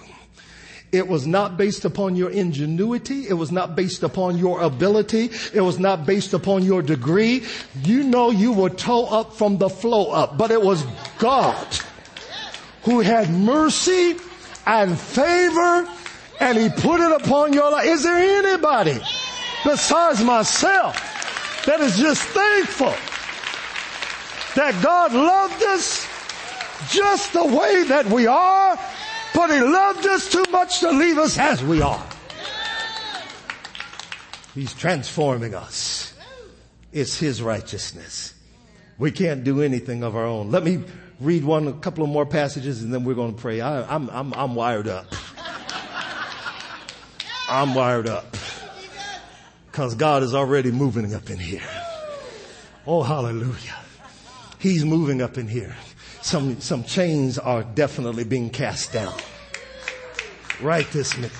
[0.91, 3.27] it was not based upon your ingenuity.
[3.27, 5.31] It was not based upon your ability.
[5.53, 7.45] It was not based upon your degree.
[7.81, 10.85] You know you were toe up from the flow up, but it was
[11.17, 11.65] God
[12.83, 14.17] who had mercy
[14.67, 15.87] and favor
[16.41, 17.85] and he put it upon your life.
[17.87, 18.99] Is there anybody
[19.63, 21.12] besides myself
[21.65, 22.93] that is just thankful
[24.55, 26.07] that God loved us
[26.89, 28.77] just the way that we are,
[29.33, 32.05] but He loved us too much to leave us as we are.
[34.53, 36.13] He's transforming us.
[36.91, 38.33] It's His righteousness.
[38.99, 40.51] We can't do anything of our own.
[40.51, 40.83] Let me
[41.19, 43.61] read one, a couple of more passages and then we're going to pray.
[43.61, 45.07] I, I'm, I'm, I'm wired up.
[47.49, 48.35] I'm wired up.
[49.73, 51.67] Cause God is already moving up in here.
[52.85, 53.75] Oh, hallelujah.
[54.59, 55.75] He's moving up in here.
[56.21, 59.15] Some, some chains are definitely being cast down.
[60.61, 61.31] Right this minute.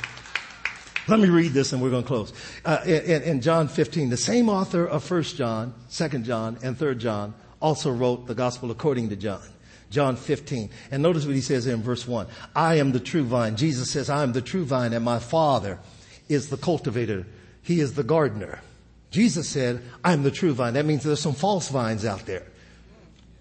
[1.08, 2.34] Let me read this and we're going to close.
[2.66, 6.96] Uh, in, in, John 15, the same author of 1 John, 2 John, and 3
[6.96, 9.44] John also wrote the gospel according to John.
[9.92, 10.72] John 15.
[10.90, 12.26] And notice what he says in verse 1.
[12.56, 13.58] I am the true vine.
[13.58, 15.80] Jesus says, I am the true vine and my father
[16.28, 17.28] is the cultivator
[17.64, 18.62] he is the gardener.
[19.10, 20.74] Jesus said, I'm the true vine.
[20.74, 22.44] That means there's some false vines out there.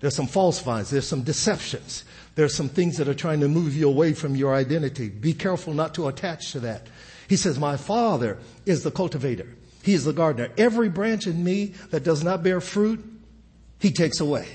[0.00, 0.90] There's some false vines.
[0.90, 2.04] There's some deceptions.
[2.34, 5.08] There's some things that are trying to move you away from your identity.
[5.08, 6.86] Be careful not to attach to that.
[7.28, 9.48] He says, my father is the cultivator.
[9.82, 10.50] He is the gardener.
[10.56, 13.04] Every branch in me that does not bear fruit,
[13.78, 14.46] he takes away.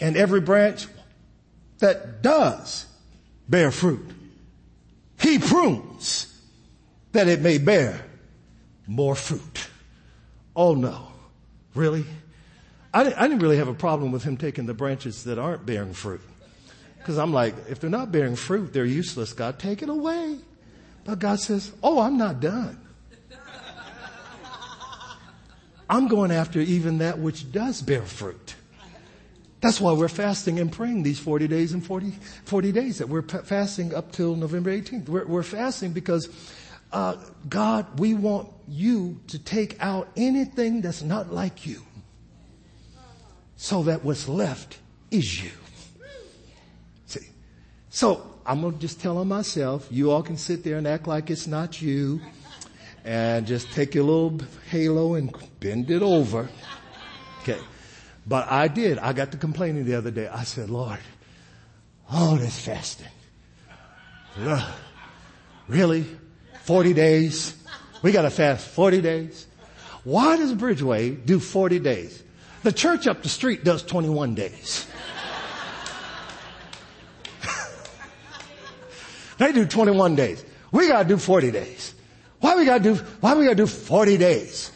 [0.00, 0.86] And every branch
[1.78, 2.86] that does
[3.48, 4.04] bear fruit,
[5.20, 6.26] he prunes
[7.12, 8.04] that it may bear
[8.86, 9.68] more fruit.
[10.54, 11.08] Oh no.
[11.74, 12.04] Really?
[12.92, 15.66] I didn't, I didn't really have a problem with him taking the branches that aren't
[15.66, 16.20] bearing fruit.
[16.98, 19.32] Because I'm like, if they're not bearing fruit, they're useless.
[19.32, 20.38] God, take it away.
[21.04, 22.80] But God says, oh, I'm not done.
[25.90, 28.54] I'm going after even that which does bear fruit.
[29.60, 32.12] That's why we're fasting and praying these 40 days and 40,
[32.44, 35.08] 40 days that we're fasting up till November 18th.
[35.08, 36.28] We're, we're fasting because
[36.94, 37.16] uh,
[37.48, 41.82] God, we want you to take out anything that's not like you
[43.56, 44.78] so that what's left
[45.10, 45.50] is you.
[47.06, 47.26] See,
[47.90, 51.08] so I'm going to just tell on myself, you all can sit there and act
[51.08, 52.20] like it's not you
[53.04, 54.38] and just take your little
[54.70, 56.48] halo and bend it over.
[57.42, 57.58] Okay.
[58.24, 58.98] But I did.
[58.98, 60.28] I got to complaining the other day.
[60.28, 61.00] I said, Lord,
[62.08, 63.08] all this fasting.
[65.66, 66.06] Really?
[66.64, 67.56] 40 days.
[68.02, 69.46] We got to fast 40 days.
[70.04, 72.22] Why does Bridgeway do 40 days?
[72.62, 74.86] The church up the street does 21 days.
[79.38, 80.44] they do 21 days.
[80.72, 81.94] We gotta do 40 days.
[82.40, 84.72] Why we gotta do, why we gotta do 40 days?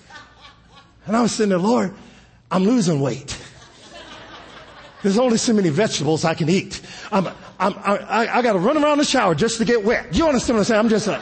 [1.07, 1.95] And I was sitting there, Lord,
[2.51, 3.37] I'm losing weight.
[5.03, 6.81] There's only so many vegetables I can eat.
[7.11, 7.29] I'm,
[7.59, 10.15] I'm, I, I gotta run around the shower just to get wet.
[10.15, 10.79] You understand what I'm saying?
[10.81, 11.21] I'm just like,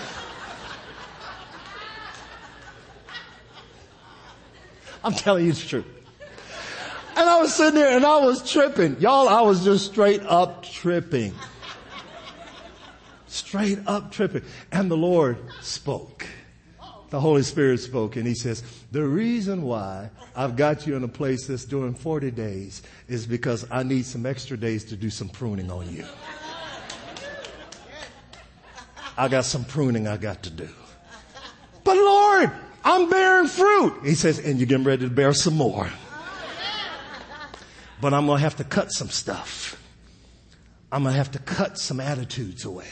[5.07, 5.87] I'm telling you the truth.
[7.17, 9.01] And I was sitting there and I was tripping.
[9.01, 11.33] Y'all, I was just straight up tripping.
[13.29, 14.43] Straight up tripping.
[14.73, 16.27] And the Lord spoke.
[17.11, 21.09] The Holy Spirit spoke and He says, the reason why I've got you in a
[21.09, 25.29] place that's doing 40 days is because I need some extra days to do some
[25.29, 26.05] pruning on you.
[29.17, 30.69] I got some pruning I got to do.
[31.85, 32.51] But Lord,
[32.87, 34.03] I'm bearing fruit.
[34.05, 35.91] He says, and you're getting ready to bear some more.
[38.01, 39.83] But I'm going to have to cut some stuff.
[40.93, 42.87] I'm going to have to cut some attitudes away.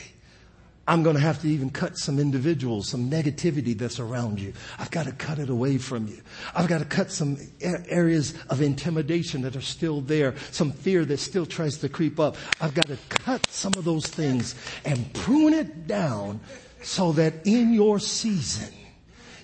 [0.88, 4.53] I'm going to have to even cut some individuals, some negativity that's around you.
[4.80, 6.20] I've got to cut it away from you.
[6.57, 11.18] I've got to cut some areas of intimidation that are still there, some fear that
[11.18, 12.36] still tries to creep up.
[12.61, 16.40] I've got to cut some of those things and prune it down
[16.82, 18.74] so that in your season,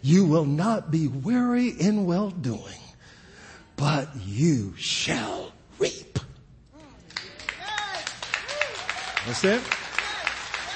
[0.02, 2.80] you will not be weary in well doing,
[3.76, 6.18] but you shall reap.
[9.26, 9.60] That's it.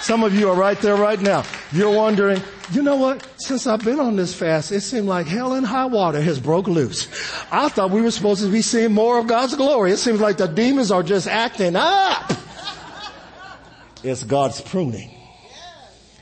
[0.01, 1.45] Some of you are right there right now.
[1.73, 3.27] You're wondering, you know what?
[3.39, 6.67] Since I've been on this fast, it seemed like hell and high water has broke
[6.67, 7.09] loose.
[7.51, 9.93] I thought we were supposed to be seeing more of God's glory.
[9.93, 12.33] It seems like the demons are just acting up.
[14.03, 15.11] It's God's pruning.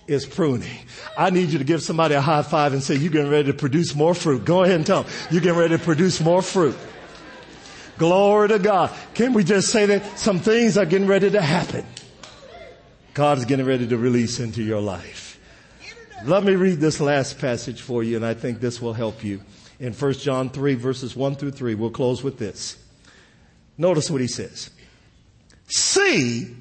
[0.07, 0.79] It's pruning.
[1.17, 3.57] I need you to give somebody a high five and say, you're getting ready to
[3.57, 4.45] produce more fruit.
[4.45, 6.77] Go ahead and tell them, you're getting ready to produce more fruit.
[7.99, 8.91] Glory to God.
[9.15, 11.85] Can we just say that some things are getting ready to happen?
[13.15, 15.39] God is getting ready to release into your life.
[16.25, 19.43] Let me read this last passage for you and I think this will help you.
[19.81, 22.79] In 1 John 3 verses 1 through 3, we'll close with this.
[23.77, 24.71] Notice what he says.
[25.67, 26.55] See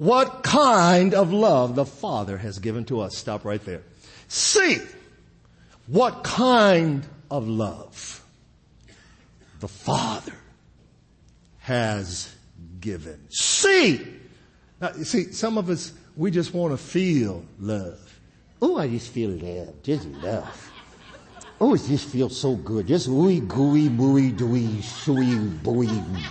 [0.00, 3.14] what kind of love the Father has given to us.
[3.14, 3.82] Stop right there.
[4.28, 4.78] See
[5.86, 8.24] what kind of love
[9.60, 10.32] the Father
[11.58, 12.34] has
[12.80, 13.20] given.
[13.28, 14.20] See
[14.80, 18.18] now, you see, some of us, we just want to feel love.
[18.62, 19.82] Oh, I just feel love.
[19.82, 20.72] Just love.
[21.60, 22.86] Oh, it just feels so good.
[22.86, 26.24] Just ooey gooey mooey dooey shooey booey.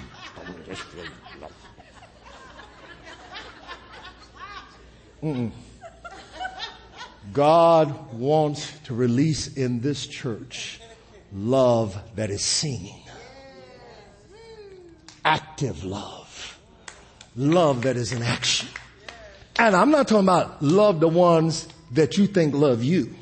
[0.65, 1.51] Just feel love.
[5.23, 5.51] Mm-mm.
[7.33, 10.79] God wants to release in this church
[11.31, 13.03] love that is seen.
[15.23, 16.19] Active love
[17.39, 18.69] love that is in action.
[19.57, 23.13] And I'm not talking about love the ones that you think love you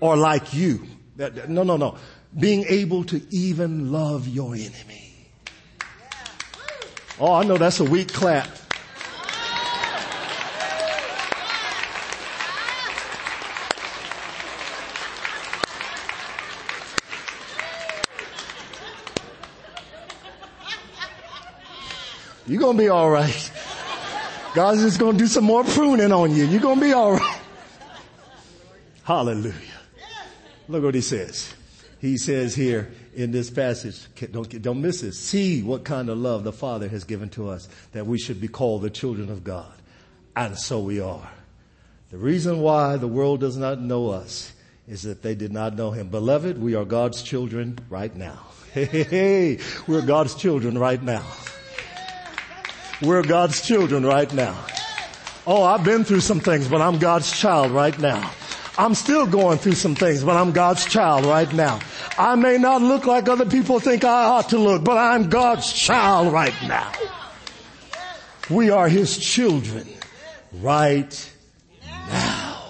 [0.00, 0.86] or like you.
[1.16, 1.96] No, no, no.
[2.38, 5.14] Being able to even love your enemy.
[7.20, 8.48] Oh, I know that's a weak clap.
[22.46, 23.50] You're going to be all right.
[24.54, 26.44] God's just going to do some more pruning on you.
[26.44, 27.40] You're going to be all right.
[29.04, 29.54] Hallelujah.
[30.68, 31.54] Look what he says.
[32.00, 35.12] He says here in this passage, don't, don't miss it.
[35.12, 38.48] See what kind of love the Father has given to us that we should be
[38.48, 39.72] called the children of God.
[40.34, 41.30] And so we are.
[42.10, 44.52] The reason why the world does not know us
[44.88, 46.08] is that they did not know him.
[46.08, 48.38] Beloved, we are God's children right now.
[48.72, 49.58] Hey, hey, hey.
[49.86, 51.26] We're God's children right now.
[53.02, 54.56] We're God's children right now.
[55.44, 58.30] Oh, I've been through some things, but I'm God's child right now.
[58.78, 61.80] I'm still going through some things, but I'm God's child right now.
[62.16, 65.72] I may not look like other people think I ought to look, but I'm God's
[65.72, 66.92] child right now.
[68.48, 69.88] We are His children
[70.52, 71.32] right
[72.08, 72.62] now.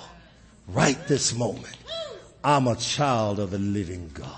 [0.66, 1.76] Right this moment.
[2.42, 4.30] I'm a child of the living God.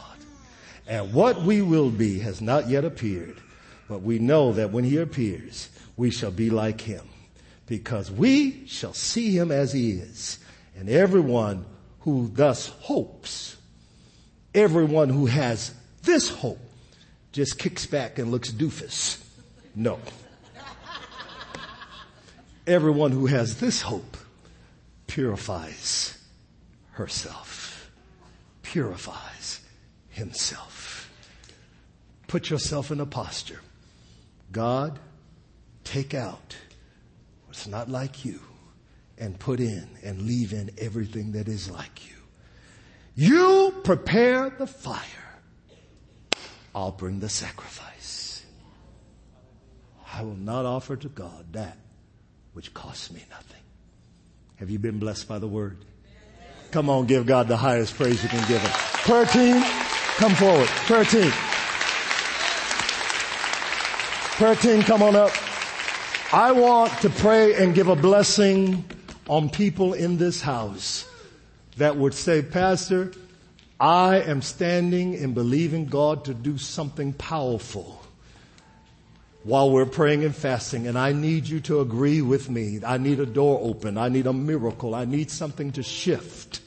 [0.88, 3.40] And what we will be has not yet appeared,
[3.88, 7.09] but we know that when He appears, we shall be like him
[7.66, 10.38] because we shall see him as he is.
[10.76, 11.64] And everyone
[12.01, 13.57] who thus hopes,
[14.55, 15.72] everyone who has
[16.03, 16.61] this hope
[17.32, 19.22] just kicks back and looks doofus.
[19.74, 19.99] No.
[22.66, 24.16] Everyone who has this hope
[25.07, 26.18] purifies
[26.92, 27.90] herself,
[28.62, 29.61] purifies
[30.11, 31.11] himself.
[32.26, 33.61] put yourself in a posture.
[34.51, 34.99] God,
[35.85, 36.57] take out
[37.47, 38.41] what's not like you
[39.18, 42.16] and put in and leave in everything that is like you.
[43.14, 45.01] You prepare the fire.
[46.74, 48.45] I'll bring the sacrifice.
[50.12, 51.78] I will not offer to God that
[52.53, 53.61] which costs me nothing.
[54.57, 55.85] Have you been blessed by the word?
[56.70, 58.70] Come on, give God the highest praise you can give him.
[59.05, 59.62] Prayer team,
[60.16, 60.66] come forward.
[60.66, 61.30] Prayer team.
[64.37, 65.30] Prayer team, come on up.
[66.35, 68.85] I want to pray and give a blessing
[69.28, 71.09] on people in this house
[71.76, 73.12] that would say, Pastor,
[73.78, 78.03] I am standing and believing God to do something powerful
[79.45, 82.80] while we're praying and fasting and I need you to agree with me.
[82.85, 83.97] I need a door open.
[83.97, 84.97] I need a miracle.
[84.97, 86.62] I need something to shift.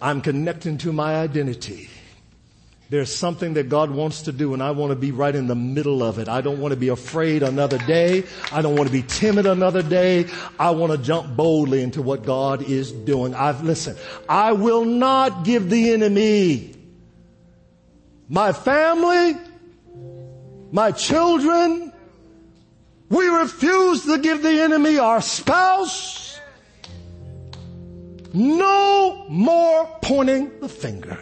[0.00, 1.90] I'm connecting to my identity.
[2.94, 5.56] There's something that God wants to do and I want to be right in the
[5.56, 6.28] middle of it.
[6.28, 8.22] I don't want to be afraid another day.
[8.52, 10.26] I don't want to be timid another day.
[10.60, 13.34] I want to jump boldly into what God is doing.
[13.34, 13.96] I've, listen,
[14.28, 16.76] I will not give the enemy
[18.28, 19.40] my family,
[20.70, 21.92] my children.
[23.08, 26.38] We refuse to give the enemy our spouse.
[28.32, 31.18] No more pointing the finger.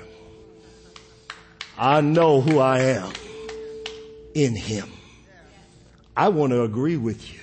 [1.79, 3.13] I know who I am
[4.35, 4.89] in Him.
[6.17, 7.41] I want to agree with you.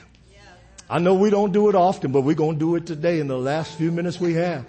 [0.90, 3.28] I know we don't do it often, but we're going to do it today in
[3.28, 4.66] the last few minutes we have.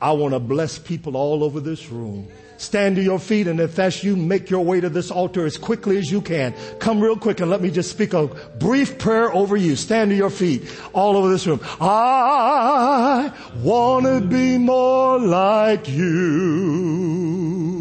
[0.00, 2.28] I want to bless people all over this room.
[2.58, 5.56] Stand to your feet and if that's you, make your way to this altar as
[5.56, 6.54] quickly as you can.
[6.80, 8.26] Come real quick and let me just speak a
[8.58, 9.76] brief prayer over you.
[9.76, 11.60] Stand to your feet all over this room.
[11.80, 13.32] I
[13.62, 17.77] want to be more like you.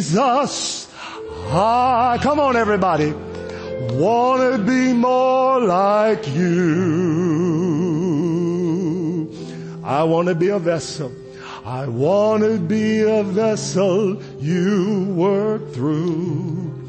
[0.00, 0.88] Jesus.
[1.52, 3.12] I, come on everybody.
[3.94, 7.00] Want to be more like you.
[9.84, 11.12] I want to be a vessel
[11.64, 16.88] I want to be a vessel you work through.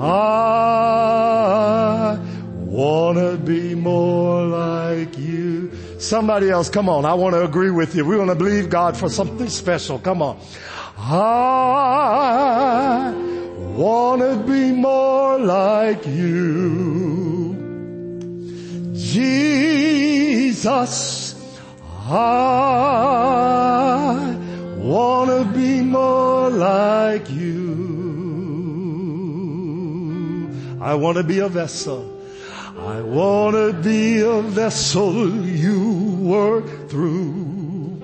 [0.00, 2.18] I
[2.56, 5.70] want to be more like you.
[5.98, 7.04] Somebody else, come on.
[7.04, 8.06] I want to agree with you.
[8.06, 9.98] We want to believe God for something special.
[9.98, 10.40] Come on.
[10.98, 11.14] I
[13.76, 17.54] want to be more like you.
[18.94, 21.34] Jesus.
[22.10, 22.74] I
[24.78, 27.68] want to be more like you.
[30.80, 32.14] I want to be a vessel.
[32.78, 38.00] I want to be a vessel you work through.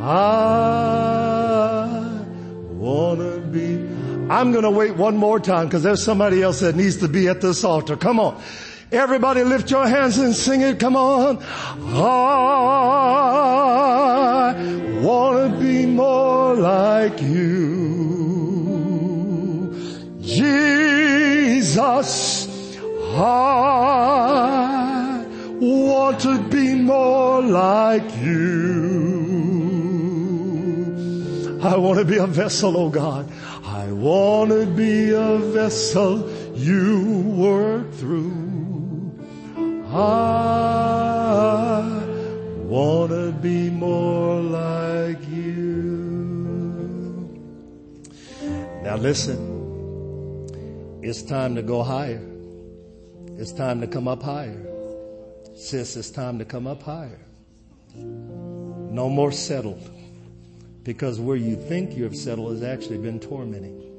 [0.00, 1.71] I
[2.82, 3.76] want to be.
[4.28, 7.40] I'm to wait one more time because there's somebody else that needs to be at
[7.40, 7.96] this altar.
[7.96, 8.42] Come on.
[8.90, 10.80] Everybody lift your hands and sing it.
[10.80, 11.38] Come on.
[11.94, 12.52] I
[15.00, 18.50] want to be more like you.
[20.20, 21.48] Jesus,
[23.14, 23.64] I
[25.60, 29.21] want to be more like you.
[31.62, 33.30] I want to be a vessel, oh God.
[33.64, 38.42] I want to be a vessel you work through.
[39.94, 41.82] I
[42.64, 45.70] wanna be more like you.
[48.82, 49.38] Now listen,
[51.00, 52.26] it's time to go higher.
[53.38, 54.66] It's time to come up higher.
[55.54, 57.20] Sis, it's time to come up higher.
[57.94, 60.01] No more settled.
[60.84, 63.92] Because where you think you have settled has actually been tormenting.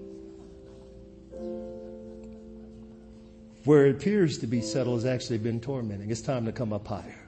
[3.66, 6.10] where it appears to be settled has actually been tormenting.
[6.10, 7.20] It's time to come up higher.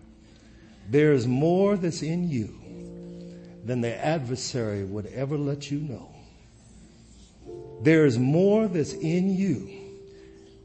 [0.89, 2.53] There is more that's in you
[3.63, 6.11] than the adversary would ever let you know.
[7.81, 9.69] There is more that's in you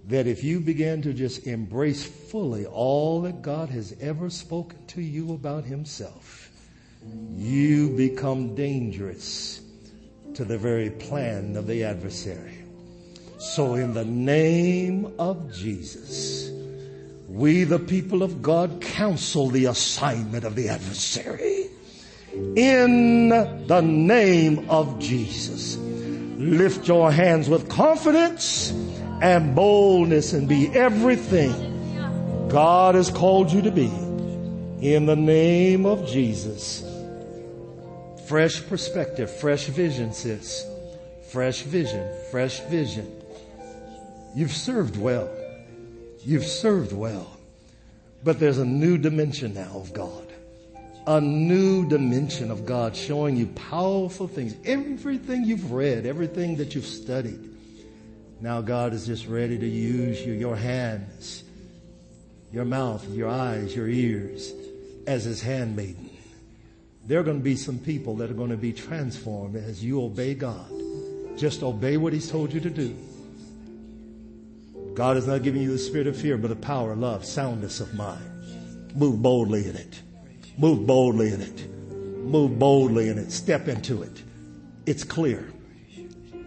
[0.09, 5.01] that if you begin to just embrace fully all that God has ever spoken to
[5.01, 6.50] you about himself,
[7.35, 9.61] you become dangerous
[10.35, 12.59] to the very plan of the adversary.
[13.39, 16.51] So in the name of Jesus,
[17.29, 21.69] we the people of God counsel the assignment of the adversary.
[22.57, 28.71] In the name of Jesus, lift your hands with confidence
[29.23, 33.91] and boldness and be everything God has called you to be.
[34.81, 36.90] In the name of Jesus.
[38.31, 40.65] Fresh perspective, fresh vision, sis
[41.33, 43.11] Fresh vision, fresh vision.
[44.37, 45.29] You've served well.
[46.25, 47.37] You've served well.
[48.23, 50.29] But there's a new dimension now of God.
[51.09, 54.55] A new dimension of God showing you powerful things.
[54.65, 57.53] Everything you've read, everything that you've studied.
[58.41, 61.43] Now God is just ready to use you, your hands,
[62.53, 64.53] your mouth, your eyes, your ears
[65.09, 66.10] as his handmaiden.
[67.07, 70.03] There are going to be some people that are going to be transformed as you
[70.03, 70.71] obey God.
[71.37, 72.97] Just obey what he's told you to do.
[74.95, 77.95] God is not giving you the spirit of fear, but a power, love, soundness of
[77.95, 78.95] mind.
[78.95, 80.03] Move boldly in it.
[80.59, 81.71] Move boldly in it.
[81.71, 83.33] Move boldly in it.
[83.33, 84.23] Step into it.
[84.87, 85.51] It's clear.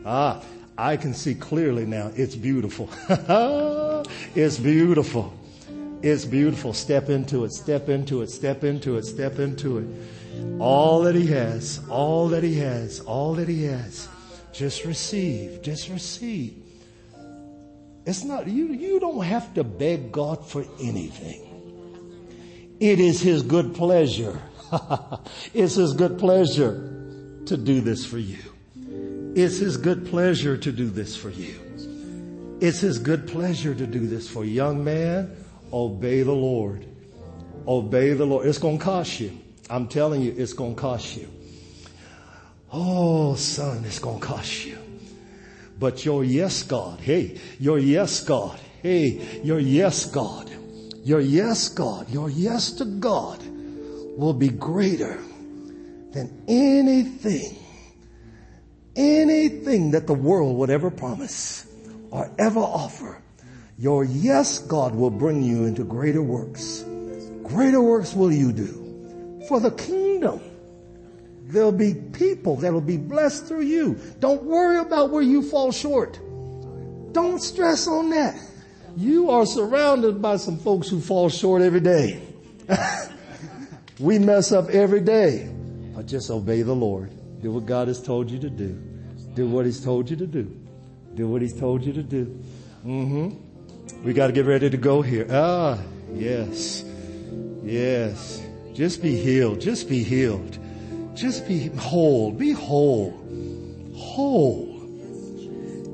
[0.06, 0.44] Ah,
[0.78, 2.12] I can see clearly now.
[2.16, 2.90] It's beautiful.
[4.36, 5.34] it's beautiful.
[6.04, 6.74] It's beautiful.
[6.74, 7.54] Step into it.
[7.54, 8.30] Step into it.
[8.30, 9.06] Step into it.
[9.06, 9.88] Step into it.
[10.60, 14.10] All that he has, all that he has, all that he has.
[14.52, 15.62] Just receive.
[15.62, 16.62] Just receive.
[18.06, 21.42] It's not, you, you don't have to beg God for anything.
[22.82, 24.42] It is His good pleasure.
[25.54, 26.74] it's His good pleasure
[27.46, 28.40] to do this for you.
[29.36, 31.56] It's His good pleasure to do this for you.
[32.60, 34.52] It's His good pleasure to do this for you.
[34.52, 35.34] Young man,
[35.74, 36.86] obey the Lord.
[37.68, 38.46] Obey the Lord.
[38.46, 39.38] It's going to cost you.
[39.70, 41.28] I'm telling you, it's going to cost you.
[42.72, 44.78] Oh, son, it's going to cost you.
[45.80, 50.50] But your yes, God, hey, your yes, God, hey, your yes, God,
[51.04, 53.44] your yes, God, your yes to God
[54.18, 55.20] will be greater
[56.12, 57.58] than anything,
[58.96, 61.66] anything that the world would ever promise
[62.12, 63.23] or ever offer.
[63.78, 66.84] Your yes, God, will bring you into greater works.
[67.44, 70.42] Greater works will you do for the kingdom.
[71.44, 74.00] There'll be people that'll be blessed through you.
[74.20, 76.20] Don't worry about where you fall short.
[77.12, 78.40] Don't stress on that.
[78.96, 82.22] You are surrounded by some folks who fall short every day.
[84.00, 85.50] we mess up every day.
[85.96, 87.12] But just obey the Lord.
[87.42, 88.74] Do what God has told you to do.
[89.34, 90.44] Do what He's told you to do.
[91.16, 92.26] Do what He's told you to do.
[92.86, 93.43] Mm-hmm.
[94.04, 95.28] We got to get ready to go here.
[95.30, 95.80] Ah,
[96.14, 96.84] yes.
[97.64, 98.42] Yes.
[98.74, 99.62] Just be healed.
[99.62, 100.58] Just be healed.
[101.16, 102.32] Just be whole.
[102.32, 103.12] Be whole.
[103.96, 104.74] Whole.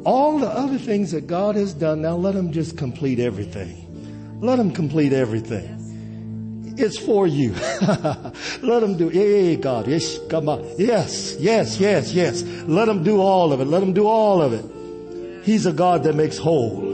[0.06, 4.40] All the other things that God has done, now let Him just complete everything.
[4.42, 5.76] Let Him complete everything.
[6.78, 7.52] It's for you.
[8.62, 10.66] let Him do, hey God, yes, come on.
[10.78, 12.42] Yes, yes, yes, yes.
[12.44, 13.66] Let Him do all of it.
[13.66, 15.44] Let Him do all of it.
[15.46, 16.89] He's a God that makes whole.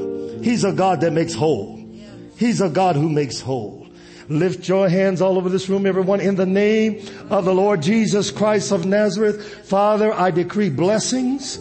[0.45, 1.83] He's a God that makes whole.
[2.37, 3.87] He's a God who makes whole.
[4.29, 8.29] Lift your hands all over this room, everyone, in the name of the Lord Jesus
[8.29, 9.65] Christ of Nazareth.
[9.67, 11.57] Father, I decree blessings.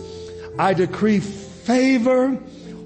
[0.59, 2.39] I decree favor,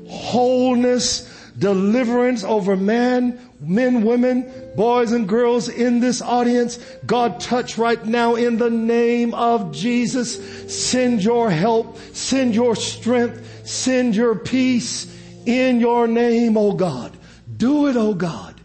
[0.07, 1.22] wholeness,
[1.59, 6.76] deliverance over man, men, women, boys and girls in this audience.
[7.07, 10.70] God touch right now in the name of Jesus.
[10.72, 15.17] Send your help, send your strength, send your peace
[15.49, 17.16] in your name, O God.
[17.57, 18.61] Do it, O God.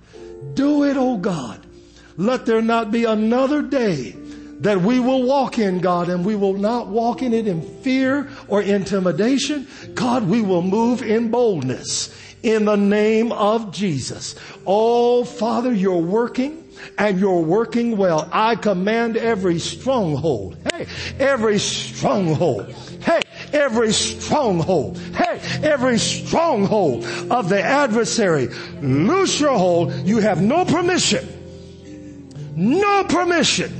[0.53, 1.65] Do it, O God.
[2.17, 4.11] Let there not be another day
[4.59, 8.29] that we will walk in, God, and we will not walk in it in fear
[8.47, 9.67] or intimidation.
[9.93, 12.13] God, we will move in boldness
[12.43, 14.35] in the name of Jesus.
[14.67, 16.63] Oh, Father, you're working
[16.97, 18.29] and you're working well.
[18.31, 20.87] I command every stronghold, hey,
[21.19, 22.73] every stronghold,
[23.53, 28.47] every stronghold, hey, every stronghold of the adversary,
[28.81, 29.93] loose your hold.
[29.93, 31.27] You have no permission,
[32.55, 33.71] no permission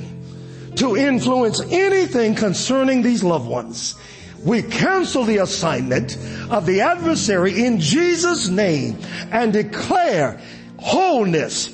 [0.76, 3.96] to influence anything concerning these loved ones.
[4.44, 6.18] We cancel the assignment
[6.50, 8.98] of the adversary in Jesus' name
[9.32, 10.42] and declare
[10.78, 11.68] wholeness,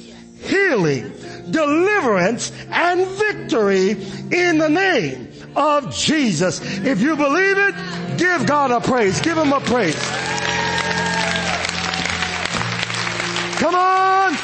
[0.44, 1.12] healing,
[1.50, 6.62] deliverance, and victory in the name of Jesus.
[6.86, 7.76] If you believe it,
[8.18, 9.20] give God a praise.
[9.22, 9.96] Give him a praise.
[13.60, 14.38] Come on.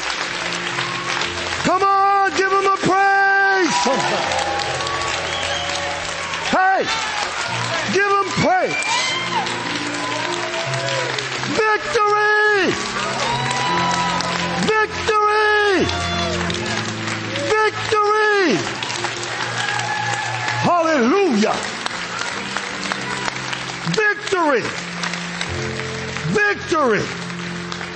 [26.56, 27.02] Victory.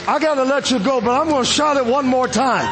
[0.06, 2.66] I got to let you go, but I'm going to shout it one more time.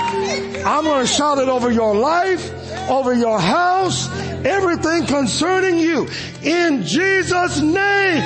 [0.67, 2.53] I'm going to shout it over your life
[2.89, 4.09] over your house,
[4.45, 6.09] everything concerning you.
[6.43, 8.23] In Jesus' name,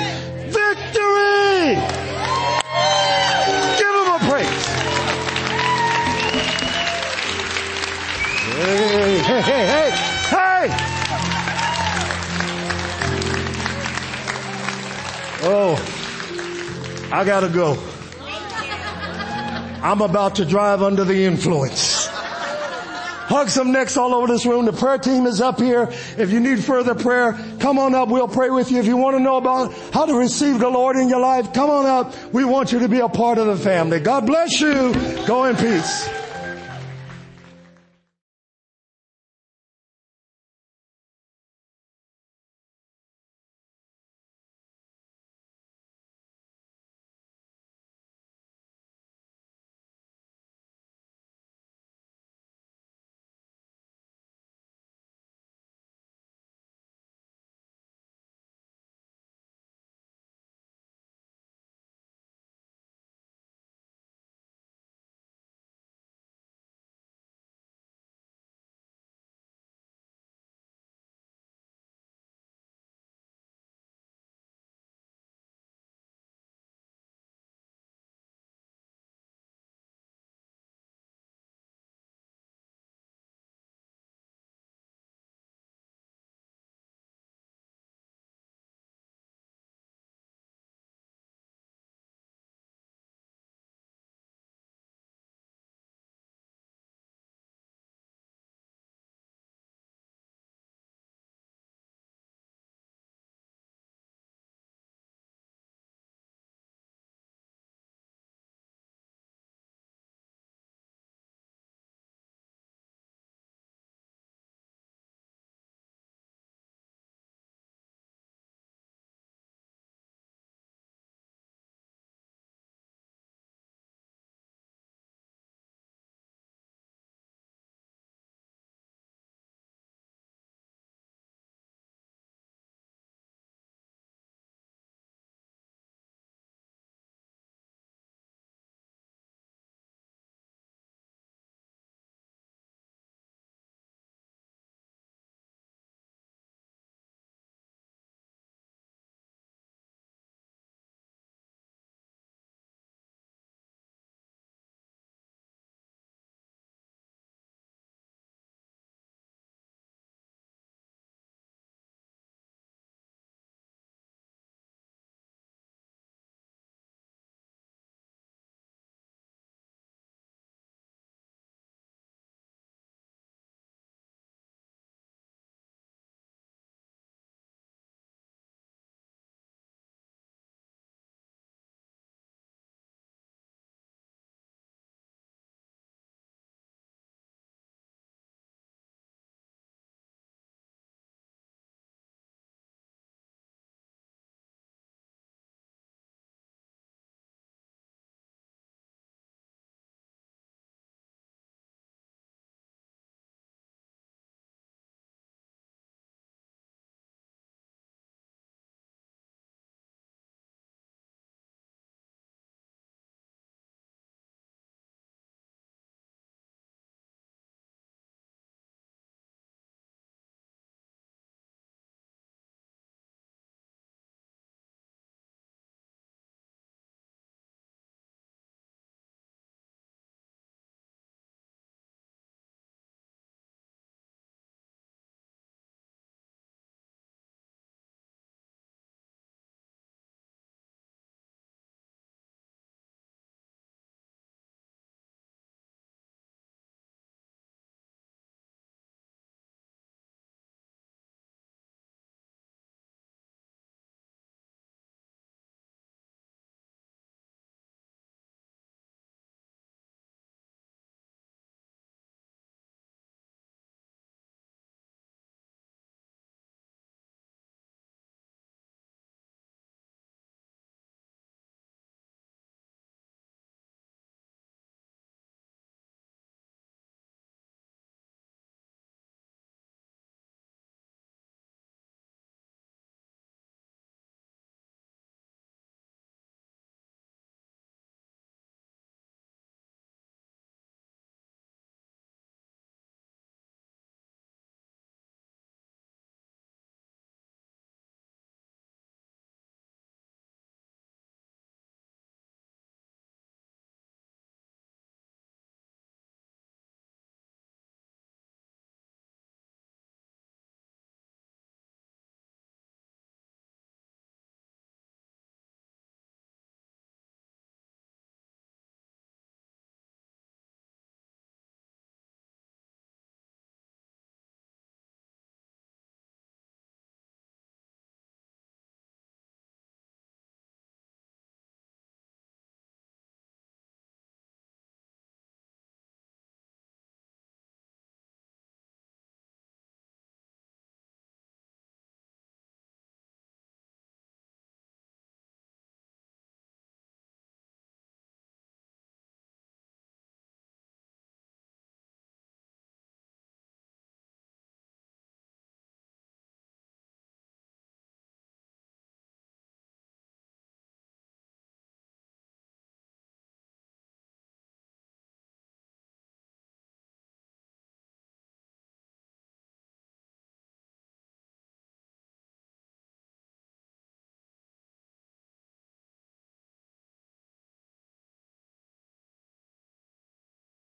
[0.49, 1.92] victory!
[17.13, 17.77] I gotta go.
[19.83, 22.07] I'm about to drive under the influence.
[22.07, 24.65] Hug some necks all over this room.
[24.65, 25.89] The prayer team is up here.
[26.17, 28.09] If you need further prayer, come on up.
[28.09, 28.79] We'll pray with you.
[28.79, 31.69] If you want to know about how to receive the Lord in your life, come
[31.69, 32.15] on up.
[32.33, 33.99] We want you to be a part of the family.
[33.99, 34.91] God bless you.
[35.27, 36.09] Go in peace.